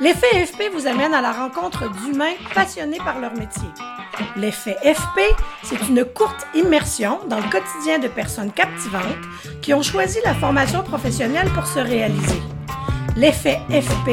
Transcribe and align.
L'effet 0.00 0.46
FP 0.46 0.72
vous 0.72 0.86
amène 0.86 1.12
à 1.12 1.20
la 1.20 1.30
rencontre 1.30 1.90
d'humains 1.90 2.32
passionnés 2.54 2.96
par 3.04 3.20
leur 3.20 3.34
métier. 3.34 3.68
L'effet 4.34 4.76
FP, 4.82 5.20
c'est 5.62 5.88
une 5.88 6.06
courte 6.06 6.46
immersion 6.54 7.18
dans 7.28 7.36
le 7.36 7.50
quotidien 7.50 7.98
de 7.98 8.08
personnes 8.08 8.50
captivantes 8.50 9.02
qui 9.60 9.74
ont 9.74 9.82
choisi 9.82 10.16
la 10.24 10.32
formation 10.32 10.82
professionnelle 10.82 11.50
pour 11.50 11.66
se 11.66 11.80
réaliser. 11.80 12.40
L'effet 13.14 13.60
FP 13.68 14.12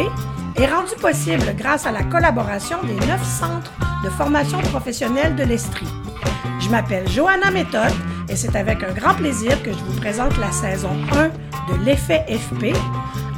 est 0.58 0.66
rendu 0.66 0.94
possible 1.00 1.56
grâce 1.58 1.86
à 1.86 1.94
la 1.94 2.04
collaboration 2.04 2.84
des 2.84 3.06
neuf 3.08 3.24
centres 3.24 3.72
de 4.04 4.10
formation 4.10 4.60
professionnelle 4.60 5.38
de 5.38 5.44
l'Estrie. 5.44 5.88
Je 6.60 6.68
m'appelle 6.68 7.08
Johanna 7.10 7.50
Méthode 7.50 7.96
et 8.28 8.36
c'est 8.36 8.58
avec 8.58 8.84
un 8.84 8.92
grand 8.92 9.14
plaisir 9.14 9.64
que 9.64 9.72
je 9.72 9.78
vous 9.78 10.02
présente 10.02 10.38
la 10.38 10.52
saison 10.52 10.92
1 11.14 11.30
de 11.72 11.86
l'effet 11.86 12.26
FP 12.28 12.76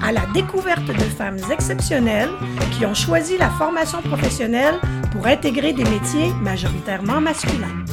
à 0.03 0.11
la 0.11 0.25
découverte 0.33 0.85
de 0.85 0.93
femmes 0.93 1.39
exceptionnelles 1.51 2.29
qui 2.77 2.85
ont 2.85 2.93
choisi 2.93 3.37
la 3.37 3.49
formation 3.49 4.01
professionnelle 4.01 4.75
pour 5.11 5.27
intégrer 5.27 5.73
des 5.73 5.83
métiers 5.83 6.31
majoritairement 6.41 7.21
masculins. 7.21 7.83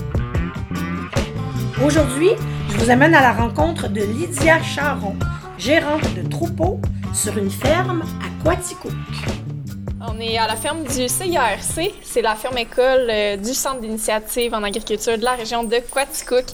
Aujourd'hui, 1.85 2.31
je 2.71 2.77
vous 2.77 2.91
amène 2.91 3.15
à 3.15 3.21
la 3.21 3.33
rencontre 3.33 3.89
de 3.89 4.01
Lydia 4.01 4.63
Charon, 4.63 5.17
gérante 5.59 6.15
de 6.15 6.29
troupeau 6.29 6.81
sur 7.13 7.37
une 7.37 7.51
ferme 7.51 8.03
à 8.21 8.45
Quaticook. 8.45 8.93
On 10.09 10.21
est 10.21 10.39
à 10.39 10.47
la 10.47 10.57
ferme 10.57 10.85
du 10.85 11.09
CIRC, 11.09 11.93
c'est 12.03 12.23
la 12.23 12.35
ferme 12.35 12.59
école 12.59 13.09
euh, 13.11 13.37
du 13.37 13.53
Centre 13.55 13.81
d'initiative 13.81 14.55
en 14.55 14.63
agriculture 14.63 15.19
de 15.19 15.25
la 15.25 15.33
région 15.33 15.65
de 15.65 15.79
Quaticook, 15.93 16.45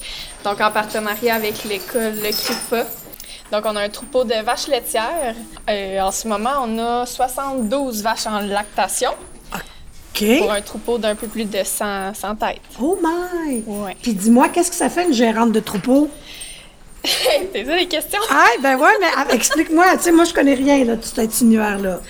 donc 0.45 0.61
en 0.61 0.70
partenariat 0.70 1.34
avec 1.34 1.64
l'école 1.64 2.14
CRIFA. 2.20 2.87
Donc, 3.52 3.66
on 3.66 3.77
a 3.77 3.83
un 3.83 3.91
troupeau 3.91 4.24
de 4.24 4.33
vaches 4.42 4.66
laitières. 4.66 5.34
Euh, 5.69 6.00
en 6.00 6.11
ce 6.11 6.27
moment, 6.27 6.64
on 6.64 6.78
a 6.78 7.05
72 7.05 8.03
vaches 8.03 8.27
en 8.27 8.41
lactation. 8.41 9.11
OK. 9.53 10.39
Pour 10.39 10.53
un 10.53 10.62
troupeau 10.62 10.97
d'un 10.97 11.14
peu 11.14 11.27
plus 11.27 11.45
de 11.45 11.62
100, 11.62 12.14
100 12.14 12.36
têtes. 12.36 12.61
Oh 12.80 12.98
my! 13.03 13.62
Ouais. 13.67 13.95
Puis 14.00 14.14
dis-moi, 14.14 14.48
qu'est-ce 14.48 14.70
que 14.70 14.77
ça 14.77 14.89
fait 14.89 15.05
une 15.05 15.12
gérante 15.12 15.53
de 15.53 15.61
troupeau? 15.61 16.08
T'as 17.03 17.64
ça 17.67 17.77
les 17.77 17.89
questions? 17.89 18.20
Ah, 18.30 18.47
ben 18.62 18.77
ouais, 18.78 18.92
mais 19.00 19.08
ah, 19.14 19.27
explique-moi. 19.30 19.84
Tu 19.98 20.05
sais, 20.05 20.12
moi, 20.12 20.25
je 20.25 20.33
connais 20.33 20.55
rien, 20.55 20.84
là, 20.84 20.97
de 20.97 21.05
cet 21.05 21.42
univers-là. 21.42 22.00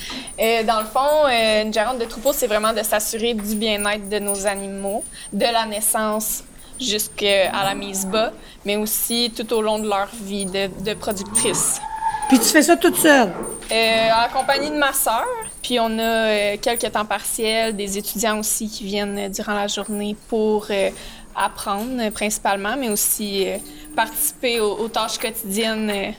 Euh, 0.41 0.63
dans 0.63 0.79
le 0.79 0.87
fond, 0.87 1.27
euh, 1.27 1.63
une 1.63 1.73
gérante 1.73 1.99
de 1.99 2.05
troupeau, 2.05 2.33
c'est 2.33 2.47
vraiment 2.47 2.73
de 2.73 2.85
s'assurer 2.85 3.35
du 3.35 3.57
bien-être 3.57 4.09
de 4.09 4.21
nos 4.21 4.47
animaux, 4.47 5.03
de 5.33 5.45
la 5.45 5.67
naissance 5.67 6.45
jusqu'à 6.83 7.51
la 7.53 7.75
mise 7.75 8.07
bas, 8.07 8.33
mais 8.65 8.77
aussi 8.77 9.33
tout 9.37 9.53
au 9.53 9.63
long 9.63 9.79
de 9.79 9.89
leur 9.89 10.09
vie 10.23 10.47
de, 10.47 10.69
de 10.85 10.95
productrice. 10.95 11.81
Puis 12.29 12.39
tu 12.39 12.47
fais 12.47 12.63
ça 12.63 12.77
toute 12.77 12.97
seule? 12.97 13.31
Euh, 13.71 14.09
en 14.25 14.39
compagnie 14.39 14.71
de 14.71 14.77
ma 14.77 14.93
sœur, 14.93 15.27
puis 15.63 15.79
on 15.81 15.99
a 15.99 16.03
euh, 16.03 16.57
quelques 16.61 16.91
temps 16.91 17.05
partiels, 17.05 17.77
des 17.77 17.99
étudiants 17.99 18.39
aussi 18.39 18.69
qui 18.69 18.85
viennent 18.85 19.19
euh, 19.19 19.29
durant 19.29 19.55
la 19.55 19.67
journée 19.67 20.17
pour 20.29 20.69
apprendre 21.35 22.11
principalement, 22.11 22.77
mais 22.79 22.91
aussi 22.91 23.47
participer 23.97 24.61
aux, 24.61 24.77
aux 24.77 24.89
tâches 24.89 25.19
quotidiennes 25.19 26.15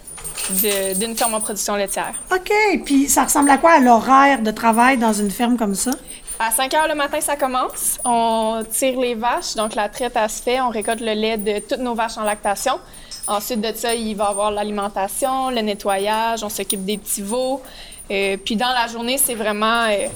d'une 0.97 1.15
ferme 1.15 1.35
en 1.35 1.39
production 1.39 1.75
laitière. 1.75 2.13
OK. 2.31 2.51
Puis 2.85 3.07
ça 3.07 3.23
ressemble 3.23 3.49
à 3.51 3.57
quoi 3.57 3.71
à 3.73 3.79
l'horaire 3.79 4.41
de 4.41 4.51
travail 4.51 4.97
dans 4.97 5.13
une 5.13 5.29
ferme 5.29 5.57
comme 5.57 5.75
ça? 5.75 5.91
À 6.45 6.51
5 6.51 6.73
heures 6.73 6.87
le 6.89 6.95
matin, 6.95 7.21
ça 7.21 7.37
commence. 7.37 7.99
On 8.03 8.65
tire 8.69 8.99
les 8.99 9.15
vaches, 9.15 9.55
donc 9.55 9.75
la 9.75 9.87
traite, 9.87 10.11
elle 10.13 10.29
se 10.29 10.41
fait. 10.43 10.59
On 10.59 10.67
récolte 10.67 10.99
le 10.99 11.13
lait 11.13 11.37
de 11.37 11.59
toutes 11.59 11.79
nos 11.79 11.95
vaches 11.95 12.17
en 12.17 12.23
lactation. 12.23 12.81
Ensuite 13.27 13.61
de 13.61 13.71
ça, 13.73 13.95
il 13.95 14.13
va 14.17 14.25
y 14.25 14.27
avoir 14.27 14.51
l'alimentation, 14.51 15.49
le 15.51 15.61
nettoyage, 15.61 16.43
on 16.43 16.49
s'occupe 16.49 16.83
des 16.83 16.97
petits 16.97 17.21
veaux. 17.21 17.61
Euh, 18.11 18.35
puis 18.35 18.57
dans 18.57 18.73
la 18.73 18.87
journée, 18.87 19.17
c'est 19.17 19.35
vraiment 19.35 19.85
euh, 19.85 20.07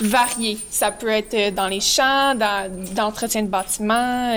varié. 0.00 0.58
Ça 0.68 0.90
peut 0.90 1.10
être 1.10 1.34
euh, 1.34 1.50
dans 1.52 1.68
les 1.68 1.80
champs, 1.80 2.34
dans 2.34 2.68
d'entretien 2.92 3.42
de 3.42 3.48
bâtiments, 3.48 4.34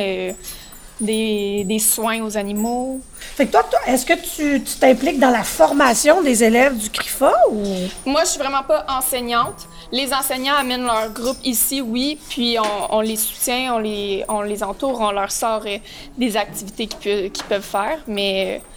des, 1.01 1.63
des 1.65 1.79
soins 1.79 2.21
aux 2.23 2.37
animaux. 2.37 2.99
Fait 3.35 3.45
que 3.47 3.51
toi, 3.51 3.63
toi, 3.69 3.79
est-ce 3.87 4.05
que 4.05 4.13
tu 4.13 4.61
t'impliques 4.79 5.19
dans 5.19 5.29
la 5.29 5.43
formation 5.43 6.21
des 6.21 6.43
élèves 6.43 6.77
du 6.77 6.89
CRIFA 6.89 7.33
ou... 7.51 7.63
Moi, 8.05 8.21
je 8.23 8.29
suis 8.29 8.39
vraiment 8.39 8.63
pas 8.63 8.85
enseignante. 8.87 9.67
Les 9.91 10.13
enseignants 10.13 10.55
amènent 10.55 10.85
leur 10.85 11.09
groupe 11.11 11.37
ici, 11.43 11.81
oui, 11.81 12.17
puis 12.29 12.57
on, 12.59 12.95
on 12.95 13.01
les 13.01 13.17
soutient, 13.17 13.73
on 13.75 13.79
les, 13.79 14.23
on 14.29 14.41
les 14.41 14.63
entoure, 14.63 14.99
on 15.01 15.11
leur 15.11 15.31
sort 15.31 15.63
euh, 15.65 15.77
des 16.17 16.37
activités 16.37 16.87
qu'ils 16.87 17.43
peuvent 17.49 17.61
faire, 17.61 17.99
mais 18.07 18.61
euh, 18.63 18.67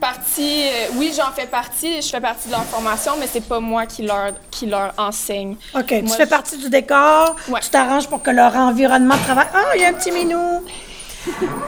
partie, 0.00 0.62
euh, 0.68 0.86
oui, 0.96 1.12
j'en 1.16 1.32
fais 1.32 1.46
partie, 1.46 2.02
je 2.02 2.08
fais 2.08 2.20
partie 2.20 2.46
de 2.48 2.52
leur 2.52 2.64
formation, 2.64 3.12
mais 3.18 3.26
c'est 3.26 3.40
pas 3.44 3.58
moi 3.58 3.86
qui 3.86 4.02
leur, 4.02 4.32
qui 4.50 4.66
leur 4.66 4.92
enseigne. 4.98 5.56
OK, 5.74 5.86
tu 5.86 6.06
fais 6.08 6.24
je- 6.24 6.28
partie 6.28 6.56
du 6.58 6.68
décor, 6.68 7.34
Ouais. 7.48 7.60
tu 7.60 7.70
t'arranges 7.70 8.06
pour 8.06 8.22
que 8.22 8.30
leur 8.30 8.54
environnement 8.54 9.16
de 9.16 9.22
travail... 9.22 9.46
Ah, 9.54 9.72
il 9.76 9.80
y 9.80 9.84
a 9.84 9.88
un 9.88 9.94
petit 9.94 10.12
minou! 10.12 10.62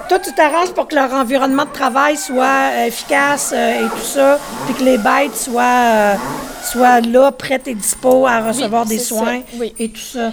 Toi, 0.09 0.19
tu 0.19 0.32
t'arranges 0.34 0.71
pour 0.72 0.88
que 0.88 0.94
leur 0.94 1.12
environnement 1.12 1.65
de 1.65 1.71
travail 1.72 2.16
soit 2.16 2.44
euh, 2.72 2.87
efficace 2.87 3.53
euh, 3.54 3.84
et 3.87 3.88
tout 3.88 4.04
ça, 4.04 4.38
puis 4.66 4.75
que 4.75 4.82
les 4.82 4.98
bêtes 4.98 5.37
soient, 5.37 5.62
euh, 5.62 6.15
soient 6.65 7.00
là, 7.00 7.31
prêtes 7.32 7.69
et 7.69 7.75
dispo 7.75 8.26
à 8.26 8.41
recevoir 8.41 8.87
des 8.87 8.98
soins 8.98 9.41
ça, 9.41 9.56
oui. 9.59 9.75
et 9.78 9.88
tout 9.91 10.00
ça. 10.00 10.32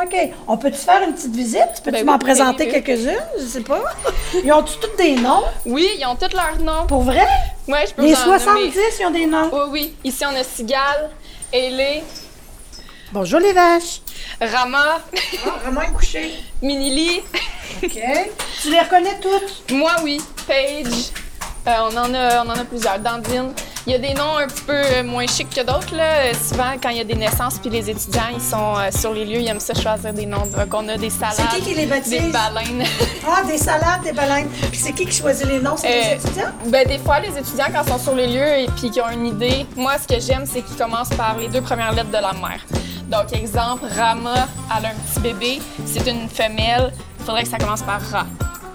OK. 0.00 0.14
On 0.46 0.56
peut-tu 0.56 0.76
faire 0.78 1.02
une 1.02 1.12
petite 1.12 1.34
visite? 1.34 1.82
Peux-tu 1.82 1.90
Ben 1.90 2.06
m'en 2.06 2.12
oui, 2.12 2.18
présenter 2.20 2.66
ben 2.66 2.72
oui. 2.76 2.82
quelques-unes? 2.84 3.20
Je 3.38 3.44
sais 3.44 3.60
pas. 3.62 3.82
Ils 4.44 4.52
ont 4.52 4.62
tous 4.62 4.78
des 4.96 5.16
noms? 5.16 5.42
Oui, 5.66 5.88
ils 5.98 6.06
ont 6.06 6.14
tous 6.14 6.34
leurs 6.36 6.58
noms. 6.62 6.86
Pour 6.86 7.02
vrai? 7.02 7.26
Ouais, 7.66 7.84
je 7.88 7.94
peux 7.94 8.02
Les 8.02 8.14
vous 8.14 8.20
en 8.20 8.24
70, 8.38 8.46
nommer. 8.46 8.72
ils 9.00 9.06
ont 9.06 9.10
des 9.10 9.26
noms. 9.26 9.50
Oui, 9.52 9.60
oui. 9.72 9.94
Ici, 10.04 10.24
on 10.24 10.36
a 10.38 10.44
Cigale, 10.44 11.10
Ailey, 11.52 12.04
Bonjour 13.12 13.40
les 13.40 13.52
vaches. 13.52 14.00
Rama, 14.40 14.98
Ah, 15.46 15.50
vraiment 15.64 15.86
couché. 15.94 16.34
Minili. 16.62 17.20
OK. 17.82 17.98
Tu 18.62 18.70
les 18.70 18.80
reconnais 18.80 19.18
toutes? 19.20 19.70
Moi, 19.72 19.92
oui. 20.02 20.20
Paige. 20.46 21.10
Euh, 21.66 21.70
on, 21.90 21.96
en 21.96 22.14
a, 22.14 22.44
on 22.44 22.48
en 22.48 22.54
a 22.58 22.64
plusieurs. 22.64 22.98
Dandine. 22.98 23.52
Il 23.86 23.92
y 23.92 23.94
a 23.94 23.98
des 23.98 24.12
noms 24.12 24.36
un 24.36 24.46
petit 24.46 24.62
peu 24.64 24.74
euh, 24.74 25.02
moins 25.02 25.26
chics 25.26 25.48
que 25.48 25.62
d'autres. 25.62 25.94
Là. 25.94 26.04
Euh, 26.26 26.32
Souvent, 26.34 26.72
quand 26.82 26.90
il 26.90 26.98
y 26.98 27.00
a 27.00 27.04
des 27.04 27.14
naissances, 27.14 27.58
puis 27.58 27.70
les 27.70 27.88
étudiants, 27.88 28.28
ils 28.34 28.40
sont 28.42 28.74
euh, 28.76 28.90
sur 28.90 29.14
les 29.14 29.24
lieux, 29.24 29.40
ils 29.40 29.48
aiment 29.48 29.60
ça 29.60 29.72
choisir 29.72 30.12
des 30.12 30.26
noms. 30.26 30.44
Donc, 30.46 30.72
on 30.74 30.86
a 30.88 30.96
des 30.98 31.08
salades, 31.08 31.36
C'est 31.36 31.58
qui 31.60 31.62
qui 31.70 31.74
les 31.74 31.86
baptise? 31.86 32.10
des 32.10 32.30
baleines. 32.30 32.84
Ah, 33.26 33.42
des 33.44 33.56
salades, 33.58 34.02
des 34.04 34.12
baleines. 34.12 34.48
Puis 34.70 34.78
c'est 34.78 34.92
qui 34.92 35.06
qui 35.06 35.16
choisit 35.18 35.46
les 35.46 35.60
noms? 35.60 35.76
C'est 35.78 35.88
Euh, 35.88 36.14
les 36.14 36.24
étudiants? 36.24 36.50
ben, 36.66 36.86
des 36.86 36.98
fois, 36.98 37.20
les 37.20 37.30
étudiants, 37.38 37.66
quand 37.72 37.82
ils 37.86 37.88
sont 37.92 37.98
sur 37.98 38.14
les 38.14 38.26
lieux 38.26 38.58
et 38.58 38.66
puis 38.76 38.90
qu'ils 38.90 39.02
ont 39.02 39.08
une 39.10 39.26
idée, 39.26 39.66
moi, 39.76 39.94
ce 39.98 40.06
que 40.14 40.20
j'aime, 40.20 40.44
c'est 40.46 40.60
qu'ils 40.62 40.76
commencent 40.76 41.10
par 41.16 41.38
les 41.38 41.48
deux 41.48 41.62
premières 41.62 41.92
lettres 41.92 42.10
de 42.10 42.12
la 42.14 42.32
mère. 42.34 42.60
Donc, 43.08 43.32
exemple, 43.32 43.86
Rama, 43.96 44.46
elle 44.76 44.84
a 44.86 44.88
un 44.90 44.94
petit 44.94 45.20
bébé, 45.20 45.58
c'est 45.86 46.06
une 46.10 46.28
femelle, 46.28 46.92
il 47.18 47.24
faudrait 47.24 47.42
que 47.44 47.48
ça 47.48 47.56
commence 47.58 47.82
par 47.82 48.00
Ra. 48.10 48.26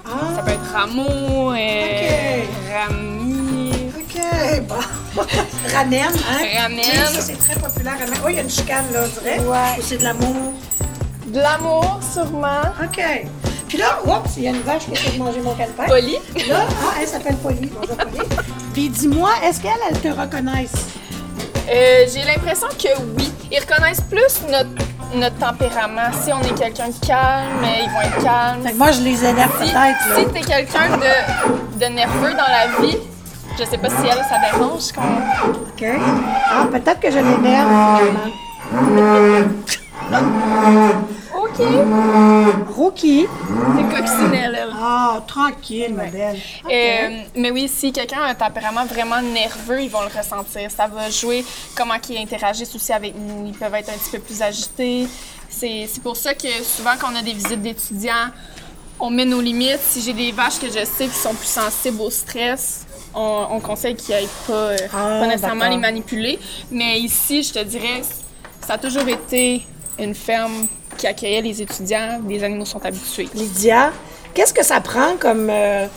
Ah, 0.05 0.35
Ça 0.35 0.41
peut 0.41 0.51
être 0.51 0.73
Rameau, 0.73 1.53
euh, 1.53 2.41
Ok. 2.44 2.49
Rami. 2.73 3.71
OK. 3.95 4.61
Bon. 4.67 4.75
Ramen, 5.73 6.01
hein? 6.03 6.61
Ramen. 6.61 6.79
Oui, 6.79 7.13
ça, 7.13 7.21
c'est 7.21 7.38
très 7.38 7.55
populaire. 7.55 7.94
Ramen. 7.99 8.19
Oui, 8.25 8.33
il 8.33 8.35
y 8.35 8.39
a 8.39 8.41
une 8.41 8.49
chicane, 8.49 8.85
là, 8.91 9.03
on 9.05 9.21
dirait. 9.21 9.39
Ouais. 9.39 9.79
Ou 9.79 9.81
c'est 9.83 9.97
de 9.97 10.03
l'amour? 10.03 10.53
De 11.27 11.39
l'amour, 11.39 12.00
sûrement. 12.13 12.61
OK. 12.83 13.01
Puis 13.67 13.77
là, 13.77 14.00
oups, 14.05 14.31
il 14.38 14.44
y 14.44 14.47
a 14.47 14.50
une 14.51 14.61
vache 14.61 14.85
qui 14.85 14.94
essaie 14.94 15.11
de 15.11 15.17
manger 15.19 15.41
mon 15.41 15.53
calepin. 15.55 15.85
Poli. 15.85 16.17
Là, 16.47 16.65
ah, 16.69 16.94
elle 17.01 17.07
s'appelle 17.07 17.35
Polly. 17.38 17.71
Bonjour, 17.79 17.95
Polly. 17.97 18.19
Puis 18.73 18.89
dis-moi, 18.89 19.29
est-ce 19.44 19.61
qu'elle, 19.61 19.71
elle 19.89 20.00
te 20.00 20.07
reconnaissent? 20.09 20.88
Euh, 21.69 22.05
J'ai 22.13 22.23
l'impression 22.23 22.67
que 22.69 22.89
oui. 23.17 23.31
Ils 23.55 23.59
reconnaissent 23.59 24.01
plus 24.01 24.41
notre, 24.49 24.69
notre 25.15 25.35
tempérament. 25.37 26.11
Si 26.23 26.33
on 26.33 26.41
est 26.41 26.55
quelqu'un 26.57 26.87
de 26.87 27.05
calme, 27.05 27.63
ils 27.63 27.87
vont 27.91 28.01
être 28.01 28.23
calmes. 28.23 28.63
Fait 28.63 28.71
que 28.71 28.77
moi, 28.77 28.91
je 28.91 29.01
les 29.01 29.23
énerve 29.23 29.51
Si, 29.63 29.71
peut-être, 29.71 29.99
si 30.17 30.25
t'es 30.33 30.41
quelqu'un 30.41 30.97
de, 30.97 31.13
de 31.79 31.85
nerveux 31.93 32.31
dans 32.33 32.49
la 32.51 32.65
vie, 32.81 32.97
je 33.59 33.63
sais 33.63 33.77
pas 33.77 33.89
si 33.89 34.07
elle, 34.07 34.25
ça 34.27 34.39
dérange. 34.51 34.91
qu'on- 34.91 35.21
OK. 35.53 35.85
Ah, 36.50 36.65
peut-être 36.71 37.00
que 37.00 37.11
je 37.11 37.19
l'énerve, 37.19 38.01
OK. 41.59 42.75
Rookie? 42.75 43.25
C'est 43.77 43.95
coccinelle, 43.97 44.57
elle. 44.59 44.73
Ah, 44.75 45.23
tranquille, 45.27 45.94
ma 45.94 46.05
belle. 46.05 46.38
Euh, 46.69 47.21
mais 47.35 47.51
oui, 47.51 47.67
si 47.67 47.91
quelqu'un 47.91 48.21
a 48.21 48.29
un 48.29 48.35
tempérament 48.35 48.85
vraiment 48.85 49.21
nerveux, 49.21 49.81
ils 49.81 49.89
vont 49.89 50.01
le 50.01 50.07
ressentir. 50.17 50.71
Ça 50.71 50.88
va 50.88 51.09
jouer 51.09 51.45
comment 51.75 51.94
ils 52.09 52.17
interagissent 52.17 52.73
aussi 52.75 52.91
avec 52.91 53.13
nous. 53.15 53.45
Ils 53.47 53.53
peuvent 53.53 53.73
être 53.75 53.89
un 53.89 53.97
petit 53.97 54.11
peu 54.11 54.19
plus 54.19 54.41
agités. 54.41 55.07
C'est 55.50 55.88
c'est 55.88 56.01
pour 56.01 56.17
ça 56.17 56.33
que 56.33 56.47
souvent, 56.63 56.94
quand 57.00 57.09
on 57.13 57.15
a 57.15 57.21
des 57.21 57.33
visites 57.33 57.61
d'étudiants, 57.61 58.29
on 58.99 59.09
met 59.11 59.25
nos 59.25 59.41
limites. 59.41 59.79
Si 59.81 60.01
j'ai 60.01 60.13
des 60.13 60.31
vaches 60.31 60.59
que 60.59 60.67
je 60.67 60.83
sais 60.85 61.06
qui 61.07 61.15
sont 61.15 61.35
plus 61.35 61.47
sensibles 61.47 62.01
au 62.01 62.09
stress, 62.09 62.85
on, 63.13 63.45
on 63.51 63.59
conseille 63.59 63.95
qu'ils 63.95 64.15
n'aillent 64.15 64.27
pas, 64.47 64.53
euh, 64.53 64.77
Ah, 64.91 65.19
pas 65.19 65.27
nécessairement 65.27 65.69
les 65.69 65.77
manipuler. 65.77 66.39
Mais 66.71 66.99
ici, 66.99 67.44
je 67.44 67.53
te 67.53 67.59
dirais, 67.63 68.01
ça 68.65 68.73
a 68.73 68.77
toujours 68.79 69.07
été 69.07 69.65
une 69.99 70.15
ferme 70.15 70.67
qui 70.94 71.07
accueillait 71.07 71.42
les 71.42 71.62
étudiants. 71.62 72.22
Les 72.28 72.44
animaux 72.44 72.66
sont 72.66 72.84
habitués. 72.86 73.28
Lydia, 73.34 73.92
qu'est-ce 74.34 74.54
que 74.54 74.63
ça 74.63 74.80
prend 74.81 75.16
comme, 75.19 75.50
euh, 75.50 75.88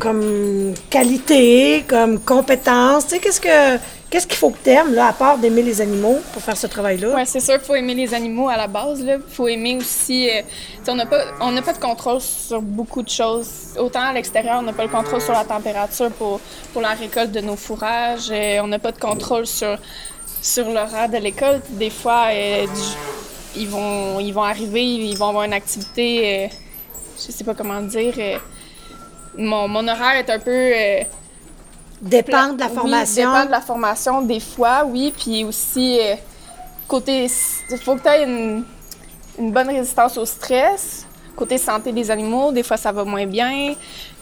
comme 0.00 0.74
qualité, 0.90 1.84
comme 1.88 2.20
compétence? 2.20 3.06
Tu 3.06 3.14
sais, 3.14 3.18
qu'est-ce 3.20 3.40
que 3.40 3.78
qu'est-ce 4.10 4.26
qu'il 4.26 4.36
faut 4.36 4.50
que 4.50 4.58
tu 4.62 4.70
aimes, 4.70 4.94
là, 4.94 5.08
à 5.08 5.12
part 5.12 5.38
d'aimer 5.38 5.62
les 5.62 5.80
animaux 5.80 6.18
pour 6.32 6.42
faire 6.42 6.56
ce 6.56 6.66
travail-là? 6.66 7.12
Oui, 7.14 7.22
c'est 7.26 7.40
sûr 7.40 7.54
qu'il 7.54 7.64
faut 7.64 7.74
aimer 7.74 7.94
les 7.94 8.14
animaux 8.14 8.48
à 8.48 8.56
la 8.56 8.66
base. 8.66 9.00
Il 9.00 9.20
faut 9.28 9.48
aimer 9.48 9.76
aussi. 9.76 10.30
Euh, 10.30 10.42
on 10.88 10.94
n'a 10.94 11.06
pas, 11.06 11.24
on 11.40 11.54
pas 11.62 11.72
de 11.72 11.78
contrôle 11.78 12.20
sur 12.20 12.62
beaucoup 12.62 13.02
de 13.02 13.08
choses. 13.08 13.74
Autant 13.78 14.00
à 14.00 14.12
l'extérieur, 14.12 14.58
on 14.60 14.62
n'a 14.62 14.72
pas 14.72 14.84
le 14.84 14.90
contrôle 14.90 15.20
sur 15.20 15.32
la 15.32 15.44
température 15.44 16.10
pour, 16.12 16.40
pour 16.72 16.82
la 16.82 16.90
récolte 16.90 17.32
de 17.32 17.40
nos 17.40 17.56
fourrages. 17.56 18.30
Euh, 18.30 18.60
on 18.62 18.68
n'a 18.68 18.78
pas 18.78 18.92
de 18.92 18.98
contrôle 18.98 19.46
sur, 19.46 19.76
sur 20.40 20.68
l'horaire 20.70 21.08
de 21.08 21.18
l'école. 21.18 21.60
Des 21.70 21.90
fois, 21.90 22.28
euh, 22.32 22.66
ils, 23.56 23.68
vont, 23.68 24.20
ils 24.20 24.32
vont 24.32 24.42
arriver, 24.42 24.82
ils 24.82 25.16
vont 25.16 25.28
avoir 25.28 25.44
une 25.44 25.52
activité, 25.52 26.48
je 27.16 27.32
sais 27.32 27.44
pas 27.44 27.54
comment 27.54 27.82
dire. 27.82 28.14
mon, 29.36 29.68
mon 29.68 29.86
horaire 29.88 30.16
est 30.16 30.30
un 30.30 30.38
peu 30.38 30.72
Dépend 32.02 32.52
de 32.52 32.60
la 32.60 32.68
formation. 32.68 33.22
Oui, 33.22 33.32
dépend 33.32 33.46
de 33.46 33.50
la 33.50 33.60
formation, 33.60 34.22
des 34.22 34.40
fois, 34.40 34.84
oui. 34.86 35.12
Puis 35.16 35.44
aussi, 35.44 35.98
euh, 36.00 36.14
côté. 36.86 37.28
Il 37.70 37.78
faut 37.78 37.96
que 37.96 38.02
tu 38.02 38.08
aies 38.08 38.24
une, 38.24 38.64
bonne 39.50 39.68
résistance 39.68 40.16
au 40.18 40.24
stress. 40.24 41.06
Côté 41.34 41.58
santé 41.58 41.92
des 41.92 42.10
animaux, 42.10 42.52
des 42.52 42.62
fois, 42.62 42.76
ça 42.76 42.92
va 42.92 43.04
moins 43.04 43.26
bien. 43.26 43.74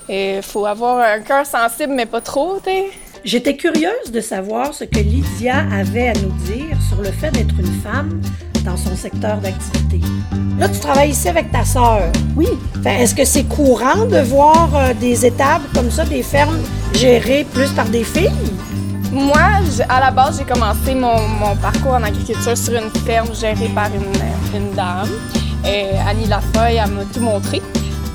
Il 0.09 0.43
faut 0.43 0.67
avoir 0.67 0.99
un 0.99 1.21
cœur 1.21 1.47
sensible, 1.47 1.95
mais 1.95 2.07
pas 2.07 2.21
trop, 2.21 2.59
tu 2.65 2.71
J'étais 3.25 3.57
curieuse 3.57 4.11
de 4.13 4.21
savoir 4.21 4.75
ce 4.75 4.85
que 4.85 4.99
Lydia 4.99 5.65
avait 5.73 6.09
à 6.09 6.13
nous 6.13 6.33
dire 6.45 6.77
sur 6.89 7.01
le 7.01 7.11
fait 7.11 7.31
d'être 7.31 7.55
une 7.59 7.81
femme 7.81 8.21
dans 8.65 8.77
son 8.77 8.97
secteur 8.97 9.39
d'activité. 9.39 10.01
Là, 10.59 10.69
tu 10.69 10.81
travailles 10.81 11.11
ici 11.11 11.29
avec 11.29 11.53
ta 11.53 11.65
sœur. 11.65 12.11
Oui. 12.37 12.49
Est-ce 12.85 13.15
que 13.15 13.25
c'est 13.25 13.45
courant 13.45 14.07
de 14.07 14.19
voir 14.19 14.71
euh, 14.75 14.95
des 14.95 15.27
étables 15.27 15.65
comme 15.75 15.91
ça, 15.91 16.05
des 16.05 16.23
fermes 16.23 16.59
gérées 16.95 17.47
plus 17.53 17.71
par 17.71 17.87
des 17.87 18.05
filles? 18.05 18.31
Moi, 19.13 19.41
à 19.89 20.01
la 20.01 20.11
base, 20.11 20.39
j'ai 20.39 20.45
commencé 20.45 20.95
mon, 20.95 21.17
parcours 21.61 21.93
en 21.93 22.03
agriculture 22.03 22.57
sur 22.57 22.75
une 22.75 22.91
ferme 23.07 23.35
gérée 23.35 23.71
par 23.75 23.87
une, 23.87 24.59
une 24.59 24.75
dame. 24.75 25.09
Et 25.65 25.97
Annie 26.09 26.27
Lafeuille, 26.27 26.81
elle 26.85 26.91
m'a 26.91 27.05
tout 27.13 27.21
montré. 27.21 27.63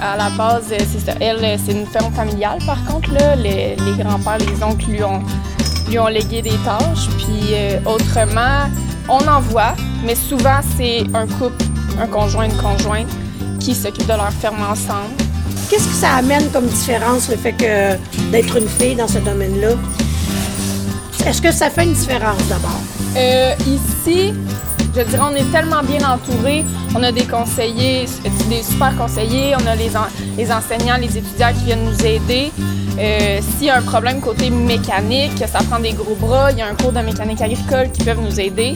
À 0.02 0.16
la 0.16 0.30
base, 0.30 0.64
c'est 0.70 1.00
ça. 1.00 1.14
Elle, 1.20 1.60
c'est 1.64 1.74
une 1.74 1.86
ferme 1.86 2.12
familiale, 2.14 2.60
par 2.66 2.84
contre. 2.86 3.14
Là, 3.14 3.36
les, 3.36 3.76
grands-pères, 3.98 4.38
les 4.40 4.64
oncles 4.64 4.92
lui 4.92 5.04
ont, 5.04 5.22
lui 5.90 6.00
ont 6.00 6.08
légué 6.08 6.42
des 6.42 6.58
tâches. 6.66 7.10
Puis 7.18 7.54
euh, 7.54 7.80
autrement, 7.86 8.68
on 9.10 9.28
en 9.28 9.42
voit, 9.42 9.74
mais 10.06 10.16
souvent, 10.16 10.60
c'est 10.78 11.04
un 11.14 11.28
couple, 11.28 11.64
un 12.00 12.08
conjoint, 12.08 12.46
une 12.46 12.58
conjointe 12.58 13.10
qui 13.60 13.74
s'occupe 13.76 14.06
de 14.08 14.14
leur 14.14 14.32
ferme 14.32 14.62
ensemble. 14.62 15.14
Qu'est-ce 15.70 15.88
que 15.88 15.94
ça 15.94 16.16
amène 16.16 16.50
comme 16.52 16.68
différence, 16.68 17.30
le 17.30 17.38
fait 17.38 17.54
que 17.54 18.32
d'être 18.32 18.58
une 18.58 18.68
fille 18.68 18.96
dans 18.96 19.08
ce 19.08 19.20
domaine-là? 19.20 19.72
Est-ce 21.26 21.42
que 21.42 21.52
ça 21.52 21.70
fait 21.70 21.84
une 21.84 21.94
différence 21.94 22.42
d'abord? 22.48 22.80
Euh, 23.18 23.54
ici, 23.68 24.34
je 24.96 25.02
dirais, 25.02 25.22
on 25.22 25.36
est 25.36 25.52
tellement 25.52 25.84
bien 25.84 26.08
entouré. 26.08 26.66
On 26.96 27.04
a 27.04 27.12
des 27.12 27.26
conseillers, 27.26 28.06
des 28.50 28.64
super 28.64 28.96
conseillers, 28.98 29.56
on 29.56 29.68
a 29.68 29.76
les, 29.76 30.52
enseignants, 30.52 30.98
les 30.98 31.18
étudiants 31.18 31.54
qui 31.58 31.66
viennent 31.66 31.86
nous 31.86 32.06
aider. 32.06 32.52
Euh, 33.00 33.40
S'il 33.58 33.68
y 33.68 33.70
a 33.70 33.78
un 33.78 33.82
problème 33.82 34.20
côté 34.20 34.50
mécanique, 34.50 35.38
ça 35.48 35.60
prend 35.70 35.80
des 35.80 35.94
gros 35.94 36.16
bras, 36.16 36.52
il 36.52 36.58
y 36.58 36.62
a 36.62 36.68
un 36.68 36.76
cours 36.76 36.92
de 36.92 37.00
mécanique 37.00 37.42
agricole 37.42 37.92
qui 37.92 38.04
peuvent 38.04 38.22
nous 38.22 38.40
aider. 38.40 38.76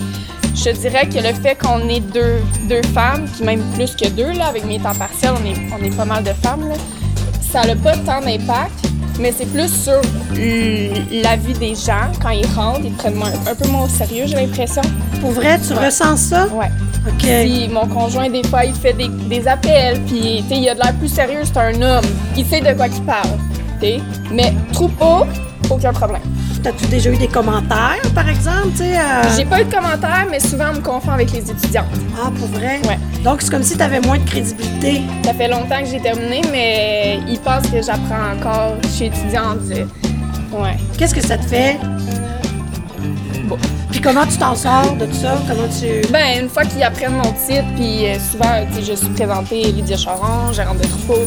Je 0.56 0.70
dirais 0.70 1.10
que 1.10 1.18
le 1.18 1.34
fait 1.34 1.58
qu'on 1.58 1.90
est 1.90 2.00
deux, 2.00 2.82
femmes, 2.94 3.26
puis 3.34 3.44
même 3.44 3.62
plus 3.74 3.96
que 3.96 4.08
deux, 4.10 4.32
là, 4.34 4.48
avec 4.48 4.66
mes 4.66 4.80
temps 4.80 4.94
partiels, 4.94 5.34
on 5.42 5.84
est, 5.84 5.96
pas 5.96 6.06
mal 6.06 6.24
de 6.24 6.32
femmes, 6.34 6.70
ça 7.42 7.66
n'a 7.66 7.76
pas 7.76 7.98
tant 7.98 8.22
d'impact 8.22 8.93
mais 9.20 9.34
c'est 9.36 9.46
plus 9.46 9.70
sur 9.70 10.02
la 11.24 11.36
vie 11.36 11.54
des 11.54 11.76
gens. 11.76 12.12
Quand 12.22 12.30
ils 12.30 12.46
rentrent, 12.48 12.82
ils 12.84 12.94
prennent 12.94 13.22
un 13.22 13.56
peu 13.56 13.68
moins 13.70 13.86
au 13.86 13.90
sérieux, 13.90 14.26
j'ai 14.28 14.36
l'impression. 14.36 14.82
Pour 15.22 15.32
vrai, 15.32 15.60
tu 15.66 15.74
ressens 15.74 16.18
ça? 16.18 16.48
Ouais. 16.48 16.72
OK. 17.08 17.18
Puis 17.20 17.68
mon 17.70 17.88
conjoint, 17.88 18.30
des 18.30 18.44
fois, 18.44 18.66
il 18.66 18.74
fait 18.74 18.94
des, 18.94 19.08
des 19.08 19.48
appels, 19.48 20.00
puis 20.08 20.44
il 20.50 20.70
a 20.70 20.74
de 20.76 20.80
l'air 20.80 20.94
plus 20.96 21.10
sérieux, 21.10 21.42
c'est 21.44 21.58
un 21.58 21.82
homme. 21.82 22.06
Il 22.38 22.46
sait 22.46 22.62
de 22.62 22.74
quoi 22.74 22.88
il 22.88 23.02
parle. 23.04 23.30
Mais 24.32 24.54
troupeau, 24.72 25.26
aucun 25.70 25.92
problème. 25.92 26.22
As-tu 26.66 26.86
déjà 26.86 27.10
eu 27.10 27.18
des 27.18 27.28
commentaires, 27.28 28.00
par 28.16 28.30
exemple? 28.30 28.70
Euh? 28.80 29.24
J'ai 29.36 29.44
pas 29.44 29.62
eu 29.62 29.66
de 29.66 29.74
commentaires, 29.74 30.26
mais 30.32 30.40
souvent 30.40 30.68
on 30.72 30.76
me 30.78 30.82
confond 30.82 31.12
avec 31.12 31.34
les 31.34 31.52
étudiants. 31.52 31.84
Ah, 32.18 32.32
pour 32.40 32.48
vrai? 32.48 32.80
Ouais. 32.88 32.98
Donc 33.22 33.42
c'est 33.42 33.52
comme 33.52 33.64
si 33.64 33.76
tu 33.76 33.84
avais 33.84 34.00
moins 34.00 34.18
de 34.18 34.24
crédibilité. 34.24 35.02
Ça 35.26 35.34
fait 35.34 35.50
longtemps 35.50 35.82
que 35.82 35.88
j'ai 35.88 36.00
terminé, 36.00 36.42
mais 36.54 37.20
ils 37.28 37.40
pensent 37.40 37.68
que 37.68 37.82
j'apprends 37.82 38.32
encore. 38.38 38.78
Je 38.84 38.88
suis 38.88 39.06
étudiante. 39.08 39.58
Ouais. 40.54 40.78
Qu'est-ce 40.98 41.14
que 41.14 41.22
ça 41.22 41.38
te 41.38 41.46
fait? 41.46 41.78
Bon. 43.44 43.58
Puis 43.92 44.00
comment 44.00 44.26
tu 44.26 44.38
t'en 44.38 44.56
sors 44.56 44.96
de 44.98 45.06
tout 45.06 45.14
ça? 45.22 45.38
Comment 45.48 45.68
tu... 45.68 46.08
Ben, 46.14 46.44
une 46.44 46.50
fois 46.50 46.64
qu'ils 46.64 46.82
apprennent 46.84 47.12
mon 47.12 47.34
titre, 47.34 47.66
puis 47.76 48.08
euh, 48.08 48.16
souvent, 48.32 48.66
je 48.76 48.94
suis 48.94 49.10
présentée 49.10 49.64
Lydia 49.64 49.98
Charon, 49.98 50.54
gérante 50.54 50.78
de 50.78 50.88
troupeau 50.88 51.20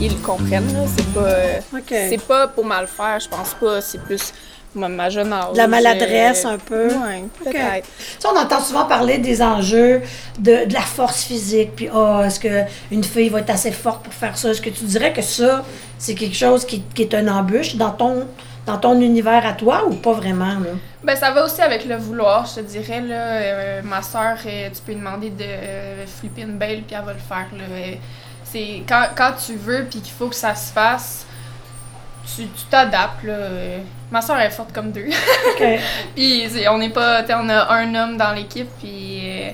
ils, 0.00 0.12
le 0.12 0.18
comprennent. 0.24 0.86
C'est 0.96 1.12
pas, 1.12 1.20
euh, 1.20 1.60
c'est 1.88 2.26
pas 2.26 2.48
pour 2.48 2.64
mal 2.64 2.86
faire, 2.86 3.20
je 3.20 3.28
pense 3.28 3.54
pas. 3.54 3.80
C'est 3.80 4.00
plus 4.02 4.32
ma, 4.74 5.10
jeune 5.10 5.32
âge. 5.32 5.56
la 5.56 5.66
maladresse 5.66 6.44
un 6.44 6.58
peu. 6.58 6.88
Oui, 6.88 7.28
peut-être. 7.44 7.88
on 8.24 8.38
entend 8.38 8.60
souvent 8.60 8.84
parler 8.84 9.18
des 9.18 9.42
enjeux 9.42 10.02
de, 10.38 10.66
de 10.66 10.72
la 10.72 10.80
force 10.80 11.24
physique. 11.24 11.72
Puis, 11.76 11.88
oh, 11.92 12.20
est-ce 12.24 12.40
qu'une 12.40 13.04
fille 13.04 13.28
va 13.28 13.40
être 13.40 13.50
assez 13.50 13.72
forte 13.72 14.04
pour 14.04 14.14
faire 14.14 14.36
ça? 14.36 14.50
Est-ce 14.50 14.62
que 14.62 14.70
tu 14.70 14.84
dirais 14.84 15.12
que 15.12 15.22
ça, 15.22 15.64
c'est 15.98 16.14
quelque 16.14 16.36
chose 16.36 16.64
qui, 16.64 16.82
qui 16.94 17.02
est 17.02 17.14
une 17.14 17.30
embûche 17.30 17.76
dans 17.76 17.90
ton, 17.90 18.26
dans 18.66 18.78
ton 18.78 19.00
univers 19.00 19.46
à 19.46 19.52
toi 19.52 19.84
ou 19.88 19.94
pas 19.94 20.12
vraiment? 20.12 20.54
Là? 20.60 20.70
Ben, 21.02 21.16
ça 21.16 21.30
va 21.30 21.44
aussi 21.44 21.62
avec 21.62 21.84
le 21.84 21.96
vouloir, 21.96 22.46
je 22.46 22.60
te 22.60 22.66
dirais. 22.66 23.00
Là, 23.00 23.14
euh, 23.14 23.82
ma 23.82 24.02
soeur, 24.02 24.36
euh, 24.46 24.68
tu 24.68 24.82
peux 24.84 24.92
lui 24.92 24.98
demander 24.98 25.30
de 25.30 25.44
flipper 26.06 26.42
une 26.42 26.58
belle, 26.58 26.82
puis 26.82 26.96
elle 26.98 27.04
va 27.04 27.12
le 27.12 27.18
faire. 27.18 27.46
Là. 27.56 27.64
C'est 28.50 28.82
quand, 28.88 29.08
quand 29.14 29.32
tu 29.44 29.54
veux 29.56 29.86
puis 29.90 30.00
qu'il 30.00 30.12
faut 30.12 30.28
que 30.28 30.34
ça 30.34 30.54
se 30.54 30.72
fasse, 30.72 31.26
tu 32.36 32.46
t'adaptes. 32.70 33.24
Ma 34.10 34.22
soeur 34.22 34.40
est 34.40 34.50
forte 34.50 34.72
comme 34.72 34.90
deux. 34.90 35.08
puis 36.14 36.46
on 36.70 36.78
n'est 36.78 36.90
pas. 36.90 37.22
On 37.30 37.48
a 37.48 37.72
un 37.72 37.94
homme 37.94 38.16
dans 38.16 38.32
l'équipe, 38.32 38.68
puis. 38.78 39.20
Euh, 39.22 39.50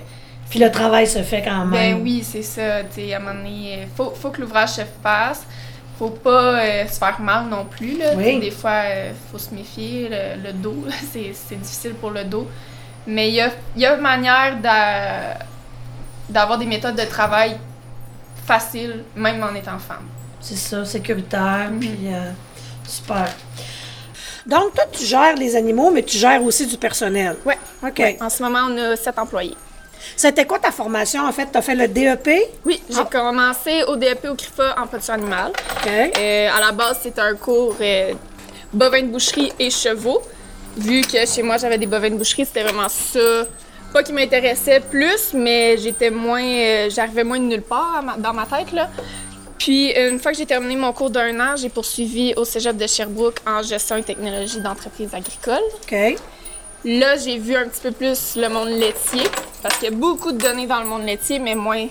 puis 0.49 0.58
le 0.61 0.70
travail 0.70 1.06
se 1.06 1.23
fait 1.23 1.43
quand 1.43 1.64
même. 1.64 1.96
Ben 1.96 2.02
oui, 2.02 2.23
c'est 2.25 2.43
ça. 2.43 2.76
à 2.76 2.81
un 2.81 3.19
moment 3.19 3.35
donné, 3.35 3.81
il 3.82 3.88
faut, 3.96 4.11
faut 4.11 4.31
que 4.31 4.41
l'ouvrage 4.41 4.70
se 4.70 4.82
fasse. 5.02 5.44
Faut 5.99 6.11
pas 6.11 6.61
euh, 6.61 6.87
se 6.87 6.99
faire 6.99 7.20
mal 7.20 7.46
non 7.49 7.64
plus. 7.64 7.99
Là. 7.99 8.14
Des 8.14 8.50
fois, 8.50 8.82
il 8.85 8.93
euh, 8.93 9.12
faut 9.31 9.38
se 9.38 9.52
méfier. 9.55 10.08
Le, 10.10 10.53
dos, 10.53 10.84
c'est 11.13 11.58
difficile 11.58 11.94
pour 11.94 12.10
le 12.10 12.24
dos. 12.24 12.48
Mais 13.06 13.29
il 13.29 13.34
y 13.34 13.41
a, 13.41 13.51
y 13.77 13.84
a 13.84 13.94
une 13.94 14.01
manière 14.01 14.56
d'avoir 16.29 16.58
des 16.58 16.67
méthodes 16.67 16.96
de 16.96 17.05
travail 17.05 17.56
facile, 18.46 19.05
même 19.17 19.43
en 19.43 19.55
étant 19.55 19.79
femme. 19.79 20.06
C'est 20.41 20.56
ça, 20.56 20.84
sécuritaire, 20.84 21.70
mhm. 21.70 21.81
puis 21.81 21.98
euh, 22.06 22.31
super. 22.86 23.29
Donc, 24.46 24.74
toi, 24.74 24.84
tu 24.93 25.05
gères 25.05 25.36
les 25.36 25.56
animaux, 25.56 25.91
mais 25.91 26.03
tu 26.03 26.19
gères 26.19 26.43
aussi 26.43 26.67
du 26.67 26.77
personnel. 26.77 27.36
Oui. 27.46 27.55
OK. 27.82 28.17
En 28.20 28.29
ce 28.29 28.43
moment, 28.43 28.60
on 28.69 28.77
a 28.77 28.96
sept 28.96 29.19
employés. 29.19 29.56
C'était 30.17 30.44
quoi 30.44 30.58
ta 30.58 30.70
formation, 30.70 31.27
en 31.27 31.32
fait? 31.32 31.51
Tu 31.51 31.56
as 31.56 31.63
fait 31.63 31.74
le 31.74 31.89
DEP? 31.89 32.29
Oui, 32.67 32.82
j'ai 32.91 32.98
ah. 33.01 33.08
commencé 33.10 33.84
au 33.84 33.96
DEP 33.96 34.27
au 34.31 34.34
CRIFA 34.34 34.74
en 34.79 34.86
production 34.86 35.15
animale. 35.15 35.51
OK. 35.51 35.91
Euh, 35.91 36.48
à 36.55 36.60
la 36.60 36.72
base, 36.72 37.01
c'était 37.03 37.22
un 37.22 37.34
cours 37.34 37.77
euh, 37.81 38.13
bovin 38.72 39.03
de 39.03 39.08
boucherie 39.08 39.53
et 39.58 39.70
chevaux. 39.70 40.20
Vu 40.77 41.01
que 41.03 41.24
chez 41.24 41.43
moi, 41.43 41.56
j'avais 41.56 41.79
des 41.79 41.86
bovins 41.86 42.10
de 42.10 42.17
boucherie, 42.17 42.44
c'était 42.44 42.65
vraiment 42.65 42.89
ça 42.89 43.46
pas 43.94 44.03
qui 44.03 44.13
m'intéressait 44.13 44.81
plus, 44.81 45.32
mais 45.34 45.79
j'étais 45.79 46.10
moins, 46.10 46.43
euh, 46.43 46.91
j'arrivais 46.91 47.22
moins 47.22 47.39
de 47.39 47.44
nulle 47.44 47.63
part 47.63 48.03
dans 48.19 48.32
ma 48.34 48.44
tête 48.44 48.72
là. 48.72 48.91
Puis 49.56 49.93
une 49.93 50.19
fois 50.19 50.32
que 50.32 50.39
j'ai 50.39 50.46
terminé 50.46 50.74
mon 50.74 50.93
cours 50.93 51.10
d'un 51.10 51.39
an, 51.39 51.55
j'ai 51.56 51.69
poursuivi 51.69 52.34
au 52.36 52.44
Cégep 52.44 52.77
de 52.77 52.89
Sherbrooke 52.89 53.39
en 53.46 53.63
gestion 53.63 53.96
et 53.96 54.03
technologie 54.03 54.60
d'entreprise 54.60 55.15
agricole. 55.15 55.63
OK. 55.84 56.17
Là, 56.84 57.17
j'ai 57.17 57.39
vu 57.39 57.55
un 57.55 57.69
petit 57.69 57.81
peu 57.81 57.93
plus 57.93 58.34
le 58.36 58.48
monde 58.48 58.69
laitier 58.69 59.22
parce 59.63 59.77
qu'il 59.79 59.91
y 59.91 59.93
a 59.93 59.96
beaucoup 59.96 60.32
de 60.32 60.39
données 60.39 60.67
dans 60.67 60.81
le 60.81 60.86
monde 60.86 61.05
laitier, 61.05 61.39
mais 61.39 61.55
moins 61.55 61.86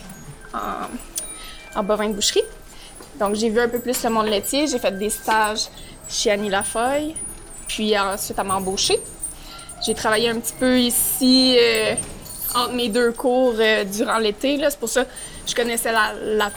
en, 0.54 1.80
en 1.80 1.84
bovin 1.84 2.10
de 2.10 2.14
boucherie. 2.16 2.44
Donc 3.18 3.36
j'ai 3.36 3.50
vu 3.50 3.62
un 3.62 3.70
peu 3.70 3.80
plus 3.80 4.04
le 4.04 4.10
monde 4.10 4.28
laitier. 4.28 4.68
J'ai 4.68 4.78
fait 4.78 4.96
des 4.96 5.10
stages 5.10 5.68
chez 6.10 6.32
Annie 6.32 6.50
Lafeuille, 6.50 7.16
puis 7.66 7.98
ensuite 7.98 8.38
à 8.38 8.44
m'embaucher. 8.44 9.00
J'ai 9.86 9.94
travaillé 9.94 10.30
un 10.30 10.40
petit 10.40 10.54
peu 10.58 10.80
ici 10.80 11.58
euh, 11.60 11.96
entre 12.56 12.74
mes 12.74 12.88
deux 12.88 13.12
cours 13.12 13.56
euh, 13.60 13.84
durant 13.84 14.18
l'été. 14.18 14.58
C'est 14.70 14.80
pour 14.80 14.88
ça 14.88 15.04
que 15.04 15.10
je 15.46 15.54
connaissais 15.54 15.92
la, 15.92 16.14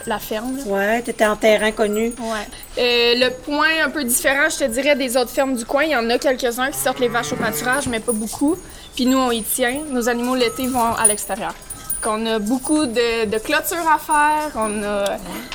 la, 0.06 0.18
ferme. 0.18 0.56
Oui, 0.64 0.72
Ouais, 0.72 1.02
tu 1.02 1.10
étais 1.10 1.26
en 1.26 1.34
terrain 1.34 1.72
connu. 1.72 2.14
Ouais. 2.20 2.46
Euh, 2.78 3.14
le 3.16 3.30
point 3.30 3.84
un 3.84 3.90
peu 3.90 4.04
différent, 4.04 4.48
je 4.48 4.64
te 4.64 4.70
dirais, 4.70 4.94
des 4.94 5.16
autres 5.16 5.30
fermes 5.30 5.56
du 5.56 5.64
coin, 5.64 5.82
il 5.84 5.90
y 5.90 5.96
en 5.96 6.08
a 6.08 6.18
quelques-uns 6.18 6.70
qui 6.70 6.78
sortent 6.78 7.00
les 7.00 7.08
vaches 7.08 7.32
au 7.32 7.36
pâturage, 7.36 7.88
mais 7.88 7.98
pas 7.98 8.12
beaucoup. 8.12 8.56
Puis 8.94 9.06
nous, 9.06 9.18
on 9.18 9.32
y 9.32 9.42
tient. 9.42 9.80
Nos 9.90 10.08
animaux 10.08 10.36
l'été 10.36 10.68
vont 10.68 10.94
à 10.94 11.06
l'extérieur. 11.08 11.54
Qu'on 12.02 12.24
a 12.26 12.38
beaucoup 12.38 12.86
de, 12.86 13.24
de 13.26 13.38
clôtures 13.38 13.88
à 13.90 13.98
faire, 13.98 14.52
on 14.56 14.82
a 14.82 15.04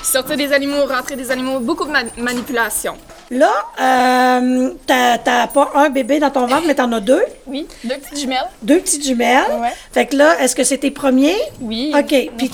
sorti 0.04 0.36
des 0.36 0.52
animaux, 0.54 0.86
rentré 0.88 1.16
des 1.16 1.32
animaux, 1.32 1.60
beaucoup 1.60 1.86
de 1.86 1.92
ma- 1.92 2.04
manipulation. 2.18 2.96
Là, 3.30 3.52
euh, 3.82 4.72
t'as 4.86 5.48
pas 5.48 5.72
un 5.76 5.90
bébé 5.90 6.20
dans 6.20 6.32
ton 6.32 6.48
ventre, 6.48 6.64
mais 6.68 6.76
t'en 6.76 6.92
as 6.92 7.00
deux. 7.00 7.24
Oui, 7.48 7.66
deux 7.84 7.96
petites 7.96 8.20
jumelles. 8.20 8.48
Deux 8.62 8.80
petites 8.80 9.06
jumelles. 9.06 9.46
Ouais. 9.62 9.70
Fait 9.94 10.06
que 10.06 10.16
là, 10.18 10.38
est-ce 10.42 10.56
que 10.56 10.64
c'est 10.66 10.80
tes 10.80 10.92
premiers? 10.92 11.38
Oui. 11.62 11.94
OK. 11.98 12.30
Puis 12.38 12.52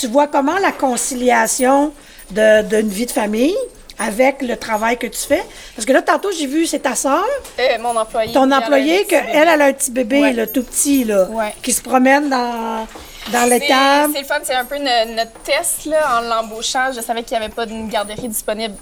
tu, 0.00 0.06
vois 0.08 0.26
comment 0.26 0.58
la 0.58 0.72
conciliation 0.72 1.92
de- 2.32 2.62
d'une 2.62 2.88
vie 2.88 3.06
de 3.06 3.12
famille 3.12 3.54
avec 4.00 4.42
le 4.42 4.56
travail 4.56 4.98
que 4.98 5.06
tu 5.06 5.20
fais? 5.20 5.44
Parce 5.76 5.86
que 5.86 5.92
là, 5.92 6.02
tantôt, 6.02 6.30
j'ai 6.36 6.46
vu, 6.46 6.66
c'est 6.66 6.80
ta 6.80 6.96
sœur, 6.96 7.24
Euh, 7.60 7.62
mon 7.80 7.96
employé. 7.96 8.32
ton 8.32 8.50
employé, 8.50 9.04
qu'elle, 9.04 9.24
elle 9.32 9.48
a 9.62 9.66
un 9.66 9.72
petit 9.72 9.92
bébé, 9.92 10.20
Ouais. 10.20 10.32
là, 10.32 10.46
tout 10.48 10.64
petit, 10.64 11.04
là, 11.04 11.26
Ouais. 11.30 11.54
qui 11.62 11.72
se 11.72 11.80
promène 11.82 12.28
dans, 12.28 12.86
dans 13.32 13.48
C'est 13.48 13.58
l'étable. 13.58 14.12
c'est 14.14 14.20
le 14.20 14.26
fun, 14.26 14.38
c'est 14.42 14.54
un 14.54 14.64
peu 14.64 14.78
no- 14.78 15.14
notre 15.14 15.32
test 15.44 15.84
là, 15.86 16.18
en 16.18 16.20
l'embauchant. 16.22 16.90
Je 16.94 17.00
savais 17.00 17.22
qu'il 17.22 17.38
n'y 17.38 17.44
avait 17.44 17.54
pas 17.54 17.66
d'une 17.66 17.88
garderie 17.88 18.28
disponible 18.28 18.74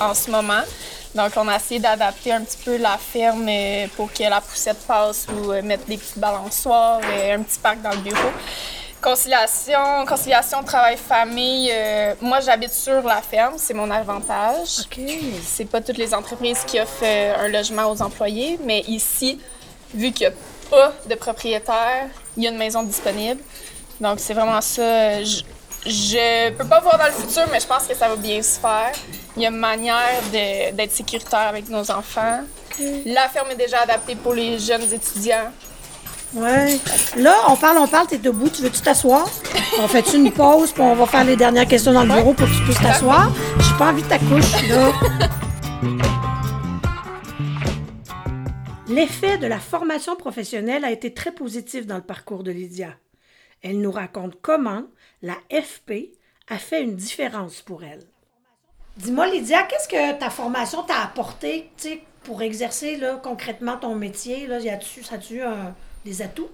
en 0.00 0.14
ce 0.14 0.30
moment. 0.30 0.62
Donc, 1.14 1.30
on 1.36 1.46
a 1.46 1.56
essayé 1.56 1.78
d'adapter 1.78 2.32
un 2.32 2.40
petit 2.42 2.58
peu 2.64 2.76
la 2.76 2.98
ferme 2.98 3.46
euh, 3.48 3.86
pour 3.96 4.12
que 4.12 4.24
la 4.24 4.40
poussette 4.40 4.84
passe 4.86 5.26
ou 5.28 5.52
euh, 5.52 5.62
mettre 5.62 5.84
des 5.86 5.96
petites 5.96 6.18
balançoires 6.18 7.00
et 7.08 7.32
un 7.32 7.42
petit 7.42 7.58
parc 7.60 7.80
dans 7.82 7.90
le 7.92 7.98
bureau. 7.98 8.30
Conciliation, 9.00 10.06
conciliation 10.08 10.62
travail-famille. 10.64 11.70
euh, 11.72 12.14
moi, 12.20 12.40
j'habite 12.40 12.72
sur 12.72 13.02
la 13.02 13.20
ferme, 13.20 13.54
c'est 13.58 13.74
mon 13.74 13.90
avantage. 13.90 14.80
OK. 14.80 14.98
C'est 15.46 15.66
pas 15.66 15.80
toutes 15.80 15.98
les 15.98 16.14
entreprises 16.14 16.60
qui 16.66 16.80
offrent 16.80 17.02
euh, 17.04 17.34
un 17.44 17.48
logement 17.48 17.90
aux 17.92 18.00
employés, 18.02 18.58
mais 18.64 18.80
ici, 18.88 19.38
vu 19.92 20.10
qu'il 20.10 20.28
n'y 20.28 20.32
a 20.34 20.36
pas 20.70 20.92
de 21.08 21.14
propriétaire, 21.16 22.06
il 22.36 22.44
y 22.44 22.46
a 22.46 22.50
une 22.50 22.56
maison 22.56 22.82
disponible. 22.82 23.40
Donc, 24.04 24.20
c'est 24.20 24.34
vraiment 24.34 24.60
ça. 24.60 25.22
Je, 25.24 25.42
je 25.86 26.50
peux 26.50 26.66
pas 26.66 26.80
voir 26.80 26.98
dans 26.98 27.06
le 27.06 27.12
futur, 27.12 27.44
mais 27.50 27.58
je 27.58 27.66
pense 27.66 27.86
que 27.86 27.94
ça 27.94 28.06
va 28.06 28.16
bien 28.16 28.42
se 28.42 28.60
faire. 28.60 28.92
Il 29.34 29.42
y 29.42 29.46
a 29.46 29.48
une 29.48 29.56
manière 29.56 30.20
d'être 30.30 30.92
sécuritaire 30.92 31.48
avec 31.48 31.70
nos 31.70 31.90
enfants. 31.90 32.40
La 33.06 33.30
ferme 33.30 33.50
est 33.52 33.56
déjà 33.56 33.80
adaptée 33.80 34.14
pour 34.14 34.34
les 34.34 34.58
jeunes 34.58 34.92
étudiants. 34.92 35.50
Ouais. 36.34 36.78
Là, 37.16 37.34
on 37.48 37.56
parle, 37.56 37.78
on 37.78 37.88
parle, 37.88 38.06
t'es 38.08 38.18
debout, 38.18 38.50
tu 38.50 38.60
veux-tu 38.60 38.82
t'asseoir? 38.82 39.26
On 39.78 39.88
fait 39.88 40.12
une 40.12 40.30
pause, 40.30 40.72
puis 40.72 40.82
on 40.82 40.94
va 40.94 41.06
faire 41.06 41.24
les 41.24 41.36
dernières 41.36 41.66
questions 41.66 41.94
dans 41.94 42.02
le 42.02 42.12
bureau 42.12 42.34
pour 42.34 42.46
que 42.46 42.52
tu 42.52 42.62
puisses 42.64 42.82
t'asseoir? 42.82 43.30
J'ai 43.58 43.78
pas 43.78 43.86
envie 43.86 44.02
de 44.02 44.08
ta 44.08 44.18
couche, 44.18 44.68
là. 44.68 44.92
L'effet 48.86 49.38
de 49.38 49.46
la 49.46 49.58
formation 49.58 50.14
professionnelle 50.14 50.84
a 50.84 50.90
été 50.90 51.14
très 51.14 51.32
positif 51.32 51.86
dans 51.86 51.96
le 51.96 52.02
parcours 52.02 52.42
de 52.42 52.50
Lydia. 52.50 52.88
Elle 53.64 53.80
nous 53.80 53.90
raconte 53.90 54.40
comment 54.42 54.84
la 55.22 55.36
FP 55.50 56.12
a 56.48 56.58
fait 56.58 56.82
une 56.82 56.96
différence 56.96 57.62
pour 57.62 57.82
elle. 57.82 58.02
Dis-moi, 58.98 59.26
Lydia, 59.26 59.62
qu'est-ce 59.64 59.88
que 59.88 60.18
ta 60.18 60.28
formation 60.30 60.82
t'a 60.82 61.02
apporté 61.02 61.70
tu 61.76 61.98
pour 62.24 62.42
exercer 62.42 62.96
là, 62.98 63.16
concrètement 63.16 63.78
ton 63.78 63.94
métier? 63.94 64.46
Là, 64.46 64.60
y 64.60 64.68
a-tu, 64.68 65.02
ça 65.02 65.14
a-tu 65.16 65.40
un- 65.42 65.74
des 66.04 66.20
atouts? 66.20 66.50